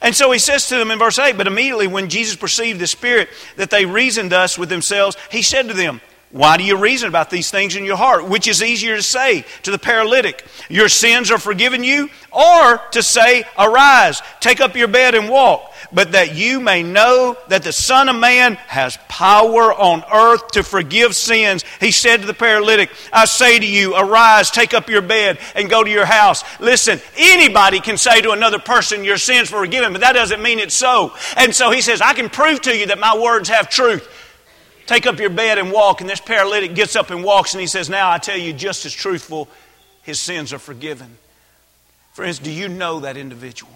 And 0.00 0.14
so 0.14 0.30
he 0.30 0.38
says 0.38 0.68
to 0.68 0.76
them 0.76 0.90
in 0.90 0.98
verse 0.98 1.18
8, 1.18 1.36
But 1.36 1.46
immediately 1.46 1.86
when 1.86 2.08
Jesus 2.08 2.36
perceived 2.36 2.80
the 2.80 2.86
Spirit 2.86 3.28
that 3.56 3.70
they 3.70 3.84
reasoned 3.84 4.32
thus 4.32 4.56
with 4.56 4.68
themselves, 4.68 5.16
he 5.30 5.42
said 5.42 5.68
to 5.68 5.74
them, 5.74 6.00
why 6.32 6.56
do 6.56 6.64
you 6.64 6.78
reason 6.78 7.08
about 7.08 7.28
these 7.28 7.50
things 7.50 7.76
in 7.76 7.84
your 7.84 7.98
heart? 7.98 8.26
Which 8.26 8.48
is 8.48 8.62
easier 8.62 8.96
to 8.96 9.02
say 9.02 9.44
to 9.64 9.70
the 9.70 9.78
paralytic, 9.78 10.46
Your 10.70 10.88
sins 10.88 11.30
are 11.30 11.38
forgiven 11.38 11.84
you, 11.84 12.08
or 12.30 12.78
to 12.92 13.02
say, 13.02 13.44
Arise, 13.58 14.22
take 14.40 14.58
up 14.58 14.74
your 14.74 14.88
bed 14.88 15.14
and 15.14 15.28
walk? 15.28 15.70
But 15.92 16.12
that 16.12 16.34
you 16.34 16.58
may 16.58 16.82
know 16.82 17.36
that 17.48 17.64
the 17.64 17.72
Son 17.72 18.08
of 18.08 18.16
Man 18.16 18.54
has 18.54 18.96
power 19.08 19.74
on 19.74 20.04
earth 20.10 20.52
to 20.52 20.62
forgive 20.62 21.14
sins. 21.14 21.66
He 21.80 21.90
said 21.90 22.22
to 22.22 22.26
the 22.26 22.32
paralytic, 22.32 22.90
I 23.12 23.26
say 23.26 23.58
to 23.58 23.66
you, 23.66 23.94
Arise, 23.94 24.50
take 24.50 24.72
up 24.72 24.88
your 24.88 25.02
bed, 25.02 25.38
and 25.54 25.68
go 25.68 25.84
to 25.84 25.90
your 25.90 26.06
house. 26.06 26.44
Listen, 26.60 26.98
anybody 27.18 27.78
can 27.78 27.98
say 27.98 28.22
to 28.22 28.30
another 28.30 28.58
person, 28.58 29.04
Your 29.04 29.18
sins 29.18 29.52
are 29.52 29.62
forgiven, 29.62 29.92
but 29.92 30.00
that 30.00 30.14
doesn't 30.14 30.42
mean 30.42 30.60
it's 30.60 30.74
so. 30.74 31.14
And 31.36 31.54
so 31.54 31.70
he 31.70 31.82
says, 31.82 32.00
I 32.00 32.14
can 32.14 32.30
prove 32.30 32.62
to 32.62 32.74
you 32.74 32.86
that 32.86 32.98
my 32.98 33.18
words 33.18 33.50
have 33.50 33.68
truth. 33.68 34.08
Take 34.86 35.06
up 35.06 35.18
your 35.18 35.30
bed 35.30 35.58
and 35.58 35.72
walk. 35.72 36.00
And 36.00 36.10
this 36.10 36.20
paralytic 36.20 36.74
gets 36.74 36.96
up 36.96 37.10
and 37.10 37.22
walks, 37.22 37.54
and 37.54 37.60
he 37.60 37.66
says, 37.66 37.88
Now 37.88 38.10
I 38.10 38.18
tell 38.18 38.36
you, 38.36 38.52
just 38.52 38.84
as 38.86 38.92
truthful, 38.92 39.48
his 40.02 40.18
sins 40.18 40.52
are 40.52 40.58
forgiven. 40.58 41.16
Friends, 42.12 42.38
do 42.38 42.50
you 42.50 42.68
know 42.68 43.00
that 43.00 43.16
individual? 43.16 43.72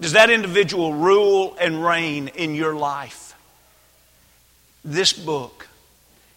Does 0.00 0.12
that 0.12 0.28
individual 0.28 0.92
rule 0.92 1.56
and 1.60 1.84
reign 1.84 2.28
in 2.28 2.54
your 2.54 2.74
life? 2.74 3.34
This 4.84 5.12
book 5.12 5.68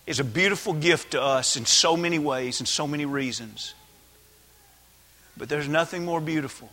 is 0.05 0.19
a 0.19 0.23
beautiful 0.23 0.73
gift 0.73 1.11
to 1.11 1.21
us 1.21 1.57
in 1.57 1.65
so 1.65 1.97
many 1.97 2.19
ways 2.19 2.61
and 2.61 2.67
so 2.67 2.87
many 2.87 3.05
reasons. 3.05 3.73
But 5.35 5.49
there's 5.49 5.67
nothing 5.67 6.05
more 6.05 6.21
beautiful 6.21 6.69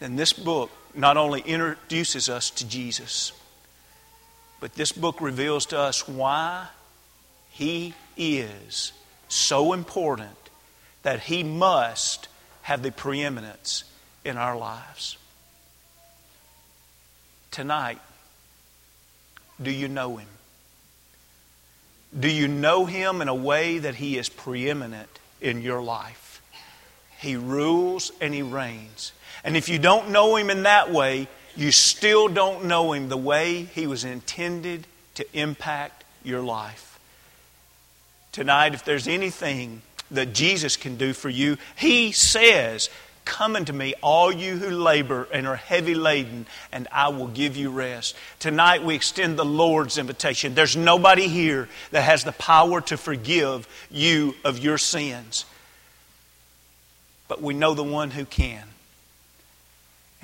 than 0.00 0.16
this 0.16 0.32
book 0.32 0.70
not 0.94 1.16
only 1.16 1.40
introduces 1.40 2.28
us 2.28 2.50
to 2.50 2.66
Jesus 2.66 3.32
but 4.64 4.72
this 4.76 4.92
book 4.92 5.20
reveals 5.20 5.66
to 5.66 5.78
us 5.78 6.08
why 6.08 6.66
he 7.50 7.92
is 8.16 8.94
so 9.28 9.74
important 9.74 10.38
that 11.02 11.20
he 11.20 11.42
must 11.42 12.28
have 12.62 12.82
the 12.82 12.90
preeminence 12.90 13.84
in 14.24 14.38
our 14.38 14.56
lives. 14.56 15.18
Tonight, 17.50 17.98
do 19.62 19.70
you 19.70 19.86
know 19.86 20.16
him? 20.16 20.28
Do 22.18 22.30
you 22.30 22.48
know 22.48 22.86
him 22.86 23.20
in 23.20 23.28
a 23.28 23.34
way 23.34 23.76
that 23.76 23.96
he 23.96 24.16
is 24.16 24.30
preeminent 24.30 25.10
in 25.42 25.60
your 25.60 25.82
life? 25.82 26.40
He 27.18 27.36
rules 27.36 28.12
and 28.18 28.32
he 28.32 28.40
reigns. 28.40 29.12
And 29.44 29.58
if 29.58 29.68
you 29.68 29.78
don't 29.78 30.08
know 30.08 30.36
him 30.36 30.48
in 30.48 30.62
that 30.62 30.90
way, 30.90 31.28
you 31.56 31.70
still 31.70 32.28
don't 32.28 32.64
know 32.64 32.92
Him 32.92 33.08
the 33.08 33.16
way 33.16 33.62
He 33.62 33.86
was 33.86 34.04
intended 34.04 34.86
to 35.14 35.26
impact 35.32 36.04
your 36.22 36.40
life. 36.40 36.98
Tonight, 38.32 38.74
if 38.74 38.84
there's 38.84 39.06
anything 39.06 39.82
that 40.10 40.32
Jesus 40.32 40.76
can 40.76 40.96
do 40.96 41.12
for 41.12 41.28
you, 41.28 41.56
He 41.76 42.12
says, 42.12 42.90
Come 43.24 43.56
unto 43.56 43.72
me, 43.72 43.94
all 44.02 44.30
you 44.30 44.58
who 44.58 44.70
labor 44.70 45.26
and 45.32 45.46
are 45.46 45.56
heavy 45.56 45.94
laden, 45.94 46.46
and 46.70 46.86
I 46.92 47.08
will 47.08 47.28
give 47.28 47.56
you 47.56 47.70
rest. 47.70 48.16
Tonight 48.38 48.84
we 48.84 48.94
extend 48.94 49.38
the 49.38 49.44
Lord's 49.46 49.96
invitation. 49.96 50.54
There's 50.54 50.76
nobody 50.76 51.28
here 51.28 51.68
that 51.90 52.02
has 52.02 52.24
the 52.24 52.32
power 52.32 52.82
to 52.82 52.96
forgive 52.98 53.66
you 53.90 54.34
of 54.44 54.58
your 54.58 54.76
sins. 54.76 55.46
But 57.26 57.40
we 57.40 57.54
know 57.54 57.72
the 57.72 57.82
one 57.82 58.10
who 58.10 58.26
can. 58.26 58.64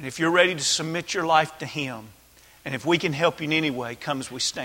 And 0.00 0.06
if 0.06 0.18
you're 0.18 0.30
ready 0.30 0.54
to 0.54 0.64
submit 0.64 1.12
your 1.12 1.26
life 1.26 1.58
to 1.58 1.66
Him, 1.66 2.06
and 2.64 2.74
if 2.74 2.86
we 2.86 2.96
can 2.96 3.12
help 3.12 3.38
you 3.38 3.44
in 3.44 3.52
any 3.52 3.68
way, 3.68 3.96
come 3.96 4.18
as 4.20 4.30
we 4.30 4.40
stand. 4.40 4.58